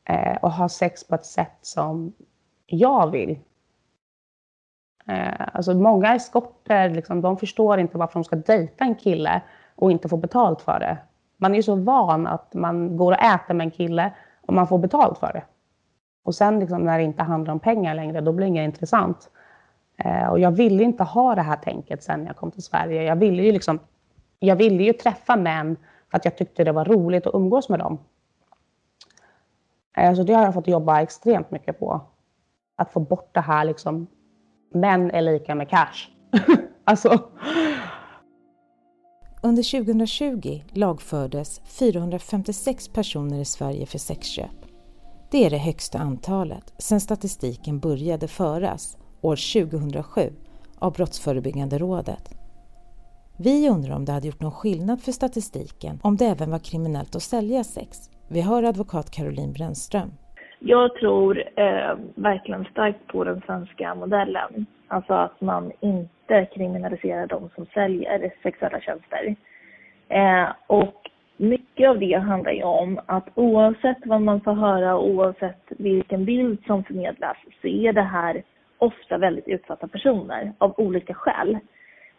Eh, 0.03 0.37
och 0.41 0.51
ha 0.51 0.69
sex 0.69 1.07
på 1.07 1.15
ett 1.15 1.25
sätt 1.25 1.57
som 1.61 2.13
jag 2.65 3.11
vill. 3.11 3.39
Eh, 5.07 5.47
alltså 5.53 5.73
många 5.73 6.15
eskorter, 6.15 6.89
liksom, 6.89 7.21
de 7.21 7.37
förstår 7.37 7.79
inte 7.79 7.97
varför 7.97 8.13
de 8.13 8.23
ska 8.23 8.35
dejta 8.35 8.85
en 8.85 8.95
kille 8.95 9.41
och 9.75 9.91
inte 9.91 10.09
få 10.09 10.17
betalt 10.17 10.61
för 10.61 10.79
det. 10.79 10.97
Man 11.41 11.51
är 11.51 11.55
ju 11.55 11.63
så 11.63 11.75
van 11.75 12.27
att 12.27 12.53
man 12.53 12.97
går 12.97 13.11
och 13.11 13.23
äter 13.23 13.53
med 13.53 13.65
en 13.65 13.71
kille 13.71 14.13
och 14.41 14.53
man 14.53 14.67
får 14.67 14.77
betalt 14.77 15.17
för 15.17 15.33
det. 15.33 15.43
Och 16.23 16.35
sen 16.35 16.59
liksom, 16.59 16.83
när 16.83 16.97
det 16.97 17.03
inte 17.03 17.23
handlar 17.23 17.53
om 17.53 17.59
pengar 17.59 17.95
längre, 17.95 18.21
då 18.21 18.31
blir 18.31 18.45
det 18.45 18.49
inget 18.49 18.65
intressant. 18.65 19.29
Eh, 19.97 20.27
och 20.27 20.39
jag 20.39 20.51
ville 20.51 20.83
inte 20.83 21.03
ha 21.03 21.35
det 21.35 21.41
här 21.41 21.55
tänket 21.55 22.03
sen 22.03 22.25
jag 22.25 22.35
kom 22.35 22.51
till 22.51 22.63
Sverige. 22.63 23.03
Jag 23.03 23.15
ville 23.15 23.43
ju, 23.43 23.51
liksom, 23.51 23.79
jag 24.39 24.55
ville 24.55 24.83
ju 24.83 24.93
träffa 24.93 25.35
män 25.35 25.77
för 26.11 26.17
att 26.17 26.25
jag 26.25 26.37
tyckte 26.37 26.63
det 26.63 26.71
var 26.71 26.85
roligt 26.85 27.27
att 27.27 27.35
umgås 27.35 27.69
med 27.69 27.79
dem. 27.79 27.99
Eh, 29.97 30.13
så 30.13 30.23
det 30.23 30.33
har 30.33 30.43
jag 30.43 30.53
fått 30.53 30.67
jobba 30.67 31.01
extremt 31.01 31.51
mycket 31.51 31.79
på. 31.79 32.01
Att 32.75 32.91
få 32.91 32.99
bort 32.99 33.29
det 33.33 33.41
här 33.41 33.65
liksom, 33.65 34.07
män 34.73 35.11
är 35.11 35.21
lika 35.21 35.55
med 35.55 35.69
cash. 35.69 36.09
alltså. 36.83 37.19
Under 39.43 39.63
2020 39.85 40.61
lagfördes 40.73 41.61
456 41.79 42.87
personer 42.87 43.39
i 43.39 43.45
Sverige 43.45 43.85
för 43.85 43.97
sexköp. 43.97 44.57
Det 45.31 45.45
är 45.45 45.49
det 45.49 45.57
högsta 45.57 45.99
antalet 45.99 46.73
sedan 46.77 46.99
statistiken 46.99 47.79
började 47.79 48.27
föras 48.27 48.97
år 49.21 49.63
2007 49.67 50.21
av 50.79 50.93
Brottsförebyggande 50.93 51.77
rådet. 51.77 52.29
Vi 53.39 53.69
undrar 53.69 53.95
om 53.95 54.05
det 54.05 54.11
hade 54.11 54.27
gjort 54.27 54.41
någon 54.41 54.51
skillnad 54.51 55.01
för 55.01 55.11
statistiken 55.11 55.99
om 56.03 56.17
det 56.17 56.25
även 56.25 56.51
var 56.51 56.59
kriminellt 56.59 57.15
att 57.15 57.21
sälja 57.21 57.63
sex. 57.63 57.97
Vi 58.27 58.41
hör 58.41 58.63
advokat 58.63 59.11
Caroline 59.11 59.53
Brännström. 59.53 60.11
Jag 60.59 60.95
tror 60.95 61.37
eh, 61.59 61.95
verkligen 62.15 62.65
starkt 62.65 63.07
på 63.07 63.23
den 63.23 63.41
svenska 63.45 63.95
modellen. 63.95 64.65
Alltså 64.87 65.13
att 65.13 65.41
man 65.41 65.71
inte 65.79 66.11
kriminalisera 66.45 67.27
de 67.27 67.49
som 67.55 67.65
säljer 67.65 68.31
sexuella 68.43 68.79
tjänster. 68.79 69.35
Eh, 70.09 70.49
och 70.67 71.09
mycket 71.37 71.89
av 71.89 71.99
det 71.99 72.13
handlar 72.13 72.51
ju 72.51 72.63
om 72.63 72.99
att 73.05 73.27
oavsett 73.35 73.97
vad 74.05 74.21
man 74.21 74.41
får 74.41 74.53
höra, 74.53 74.97
oavsett 74.97 75.63
vilken 75.69 76.25
bild 76.25 76.63
som 76.65 76.83
förmedlas, 76.83 77.37
så 77.61 77.67
är 77.67 77.93
det 77.93 78.01
här 78.01 78.43
ofta 78.77 79.17
väldigt 79.17 79.47
utsatta 79.47 79.87
personer 79.87 80.53
av 80.57 80.73
olika 80.77 81.13
skäl. 81.13 81.57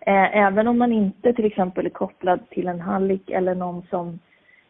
Eh, 0.00 0.36
även 0.36 0.68
om 0.68 0.78
man 0.78 0.92
inte 0.92 1.32
till 1.32 1.44
exempel 1.44 1.86
är 1.86 1.90
kopplad 1.90 2.50
till 2.50 2.68
en 2.68 2.80
hallick 2.80 3.30
eller 3.30 3.54
någon 3.54 3.82
som 3.90 4.18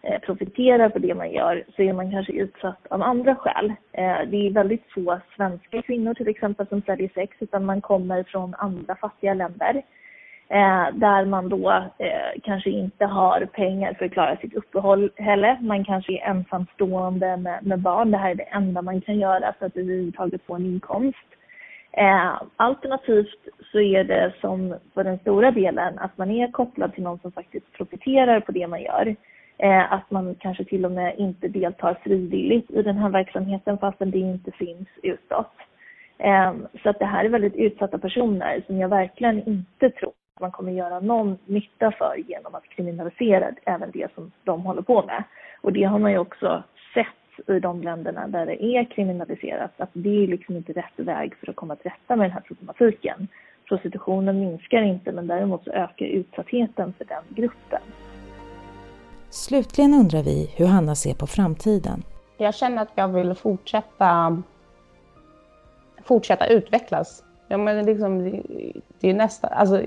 Eh, 0.05 0.19
profiterar 0.19 0.89
på 0.89 0.99
det 0.99 1.15
man 1.15 1.33
gör 1.33 1.65
så 1.77 1.83
är 1.83 1.93
man 1.93 2.11
kanske 2.11 2.33
utsatt 2.33 2.87
av 2.91 3.03
andra 3.03 3.35
skäl. 3.37 3.73
Eh, 3.93 4.19
det 4.27 4.47
är 4.47 4.53
väldigt 4.53 4.93
få 4.95 5.21
svenska 5.37 5.83
kvinnor 5.83 6.15
till 6.15 6.29
exempel 6.29 6.67
som 6.67 6.83
säljer 6.83 7.11
sex 7.15 7.37
utan 7.41 7.65
man 7.65 7.81
kommer 7.81 8.23
från 8.23 8.55
andra 8.55 8.97
fattiga 8.97 9.35
länder 9.35 9.83
eh, 10.49 10.87
där 10.93 11.25
man 11.25 11.49
då 11.49 11.85
kanske 12.43 12.71
inte 12.71 13.07
har 13.07 13.41
pengar 13.41 13.95
för 13.95 14.05
att 14.05 14.13
klara 14.13 14.37
sitt 14.37 14.55
uppehälle. 14.55 15.59
Man 15.61 15.85
kanske 15.85 16.13
är 16.13 16.31
ensamstående 16.31 17.37
med, 17.63 17.79
barn. 17.79 18.11
Det 18.11 18.19
här 18.19 18.31
är 18.31 18.35
det 18.35 18.43
enda 18.43 18.83
man 18.83 19.01
kan 19.01 19.19
göra 19.19 19.55
för 19.59 19.67
att 19.67 19.77
överhuvudtaget 19.77 20.43
få 20.47 20.55
en 20.55 20.67
inkomst. 20.67 21.27
Alternativt 22.57 23.49
så 23.73 23.81
är 23.81 24.05
det 24.05 24.33
som 24.41 24.75
för 24.95 25.05
den 25.05 25.19
stora 25.19 25.51
delen 25.51 25.99
att 25.99 26.19
man 26.19 26.31
är 26.31 26.53
kopplad 26.53 26.95
till 26.95 27.03
någon 27.03 27.19
som 27.19 27.33
faktiskt 27.33 27.73
profiterar 27.73 28.41
på 28.41 28.53
det 28.53 28.67
man 28.67 28.83
gör. 28.83 29.17
Eh, 29.59 29.93
att 29.93 30.11
man 30.11 30.35
kanske 30.35 30.65
till 30.65 30.85
och 30.85 30.93
med 30.93 31.15
inte 31.19 31.49
deltar 31.49 31.99
frivilligt 32.05 32.71
i 32.71 32.83
den 32.83 32.97
här 32.97 33.09
verksamheten 33.09 33.79
fastän 33.79 34.11
det 34.11 34.19
inte 34.19 34.51
finns 34.51 34.89
utåt. 35.03 35.53
Eh, 36.19 36.53
så 36.83 36.91
att 36.91 36.99
det 36.99 37.05
här 37.05 37.25
är 37.25 37.29
väldigt 37.29 37.57
utsatta 37.57 37.99
personer 37.99 38.63
som 38.67 38.79
jag 38.79 38.89
verkligen 38.89 39.49
inte 39.49 39.91
tror 39.91 40.13
att 40.35 40.41
man 40.41 40.51
kommer 40.51 40.73
göra 40.73 41.01
någon 41.01 41.39
nytta 41.47 41.93
för 41.93 42.17
genom 42.27 42.55
att 42.55 42.69
kriminalisera 42.69 43.51
även 43.65 43.91
det 43.91 44.15
som 44.15 44.33
de 44.45 44.63
håller 44.63 44.83
på 44.83 45.03
med. 45.03 45.25
Och 45.61 45.73
det 45.73 45.85
har 45.85 45.99
man 45.99 46.13
ju 46.13 46.19
också 46.19 46.63
sett 46.95 47.49
i 47.49 47.61
de 47.61 47.83
länderna 47.83 48.29
där 48.29 48.47
det 48.47 48.65
är 48.65 48.85
kriminaliserat 48.85 49.81
att 49.81 49.91
det 49.93 50.25
är 50.25 50.27
liksom 50.27 50.57
inte 50.57 50.73
rätt 50.73 50.97
väg 50.97 51.37
för 51.37 51.51
att 51.51 51.57
komma 51.57 51.77
till 51.77 51.91
rätta 51.91 52.17
med 52.17 52.25
den 52.25 52.33
här 52.33 52.41
problematiken. 52.41 53.29
Prostitutionen 53.69 54.41
minskar 54.41 54.83
inte 54.83 55.13
men 55.13 55.27
däremot 55.27 55.65
så 55.65 55.71
ökar 55.71 56.07
utsattheten 56.07 56.93
för 56.99 57.05
den 57.05 57.23
gruppen. 57.29 57.81
Slutligen 59.33 59.95
undrar 59.95 60.23
vi 60.23 60.51
hur 60.57 60.67
Hanna 60.67 60.95
ser 60.95 61.15
på 61.15 61.27
framtiden. 61.27 62.03
Jag 62.39 62.55
känner 62.55 62.83
att 62.83 62.89
jag 62.95 63.09
vill 63.09 63.35
fortsätta, 63.35 64.43
fortsätta 66.05 66.47
utvecklas. 66.47 67.25
Ja, 67.49 67.57
men 67.57 67.87
liksom, 67.87 68.43
det 69.01 69.11
är 69.11 69.15
nästa, 69.15 69.49
alltså, 69.49 69.83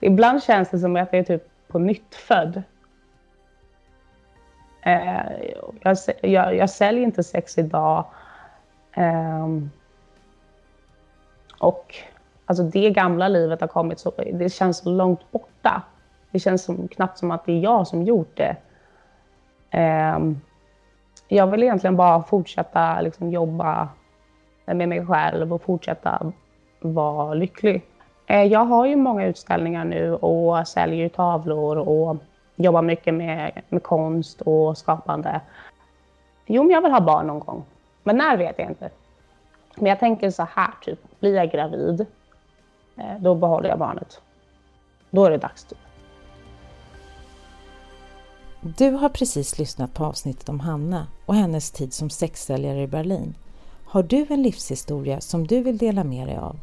ibland 0.00 0.42
känns 0.42 0.70
det 0.70 0.78
som 0.78 0.96
att 0.96 1.08
jag 1.12 1.20
är 1.20 1.24
typ 1.24 1.42
på 1.68 1.78
nytt 1.78 2.14
född. 2.14 2.62
Eh, 4.82 5.32
jag, 5.80 5.96
jag, 6.22 6.56
jag 6.56 6.70
säljer 6.70 7.02
inte 7.04 7.22
sex 7.22 7.58
idag. 7.58 8.04
Eh, 8.92 9.48
och 11.58 11.94
alltså 12.46 12.64
det 12.64 12.90
gamla 12.90 13.28
livet 13.28 13.60
har 13.60 13.68
kommit 13.68 13.98
så, 13.98 14.12
det 14.32 14.52
känns 14.52 14.78
så 14.78 14.90
långt 14.90 15.32
borta. 15.32 15.82
Det 16.30 16.38
känns 16.38 16.64
som, 16.64 16.88
knappt 16.88 17.18
som 17.18 17.30
att 17.30 17.46
det 17.46 17.52
är 17.52 17.60
jag 17.60 17.86
som 17.86 18.02
gjort 18.02 18.36
det. 18.36 18.56
Eh, 19.74 20.18
jag 21.28 21.46
vill 21.46 21.62
egentligen 21.62 21.96
bara 21.96 22.22
fortsätta 22.22 23.00
liksom, 23.00 23.30
jobba 23.30 23.88
med 24.66 24.88
mig 24.88 25.06
själv 25.06 25.52
och 25.52 25.62
fortsätta 25.62 26.32
vara 26.80 27.34
lycklig. 27.34 27.84
Eh, 28.26 28.42
jag 28.42 28.64
har 28.64 28.86
ju 28.86 28.96
många 28.96 29.26
utställningar 29.26 29.84
nu 29.84 30.14
och 30.14 30.68
säljer 30.68 31.08
tavlor 31.08 31.78
och 31.78 32.16
jobbar 32.56 32.82
mycket 32.82 33.14
med, 33.14 33.62
med 33.68 33.82
konst 33.82 34.40
och 34.40 34.78
skapande. 34.78 35.40
Jo, 36.46 36.62
men 36.62 36.70
jag 36.70 36.82
vill 36.82 36.92
ha 36.92 37.00
barn 37.00 37.26
någon 37.26 37.40
gång. 37.40 37.64
Men 38.02 38.16
när 38.16 38.36
vet 38.36 38.58
jag 38.58 38.68
inte. 38.68 38.90
Men 39.76 39.86
jag 39.86 40.00
tänker 40.00 40.30
så 40.30 40.46
här, 40.54 40.70
typ, 40.80 41.20
blir 41.20 41.34
jag 41.36 41.50
gravid, 41.50 42.06
eh, 42.96 43.18
då 43.18 43.34
behåller 43.34 43.68
jag 43.68 43.78
barnet. 43.78 44.20
Då 45.10 45.24
är 45.24 45.30
det 45.30 45.38
dags. 45.38 45.64
Typ. 45.64 45.78
Du 48.66 48.90
har 48.90 49.08
precis 49.08 49.58
lyssnat 49.58 49.94
på 49.94 50.04
avsnittet 50.04 50.48
om 50.48 50.60
Hanna 50.60 51.06
och 51.26 51.34
hennes 51.34 51.70
tid 51.70 51.92
som 51.92 52.10
sexsäljare 52.10 52.82
i 52.82 52.86
Berlin. 52.86 53.34
Har 53.86 54.02
du 54.02 54.26
en 54.30 54.42
livshistoria 54.42 55.20
som 55.20 55.46
du 55.46 55.60
vill 55.60 55.78
dela 55.78 56.04
med 56.04 56.28
dig 56.28 56.36
av? 56.36 56.58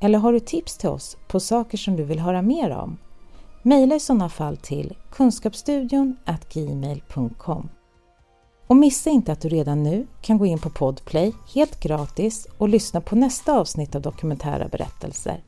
Eller 0.00 0.18
har 0.18 0.32
du 0.32 0.40
tips 0.40 0.76
till 0.76 0.88
oss 0.88 1.16
på 1.28 1.40
saker 1.40 1.78
som 1.78 1.96
du 1.96 2.04
vill 2.04 2.18
höra 2.18 2.42
mer 2.42 2.70
om? 2.70 2.98
Maila 3.62 3.94
i 3.94 4.00
sådana 4.00 4.28
fall 4.28 4.56
till 4.56 4.96
kunskapsstudion 5.12 6.16
gmail.com. 6.52 7.68
Och 8.66 8.76
missa 8.76 9.10
inte 9.10 9.32
att 9.32 9.40
du 9.40 9.48
redan 9.48 9.82
nu 9.82 10.06
kan 10.20 10.38
gå 10.38 10.46
in 10.46 10.58
på 10.58 10.70
Podplay 10.70 11.32
helt 11.54 11.80
gratis 11.80 12.46
och 12.58 12.68
lyssna 12.68 13.00
på 13.00 13.16
nästa 13.16 13.58
avsnitt 13.58 13.94
av 13.94 14.02
Dokumentära 14.02 14.68
berättelser. 14.68 15.44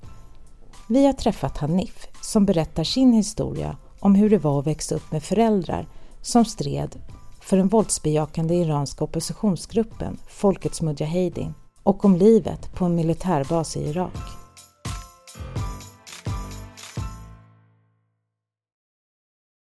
Vi 0.88 1.06
har 1.06 1.12
träffat 1.12 1.58
Hanif 1.58 2.08
som 2.20 2.46
berättar 2.46 2.84
sin 2.84 3.12
historia 3.12 3.76
om 4.02 4.14
hur 4.14 4.30
det 4.30 4.38
var 4.38 4.58
att 4.58 4.66
växa 4.66 4.94
upp 4.94 5.12
med 5.12 5.22
föräldrar 5.22 5.86
som 6.22 6.44
stred 6.44 6.96
för 7.40 7.56
den 7.56 7.68
våldsbejakande 7.68 8.54
iranska 8.54 9.04
oppositionsgruppen 9.04 10.18
Folkets 10.28 10.82
Mujahedin 10.82 11.54
och 11.82 12.04
om 12.04 12.16
livet 12.16 12.72
på 12.74 12.84
en 12.84 12.94
militärbas 12.94 13.76
i 13.76 13.80
Irak. 13.80 14.41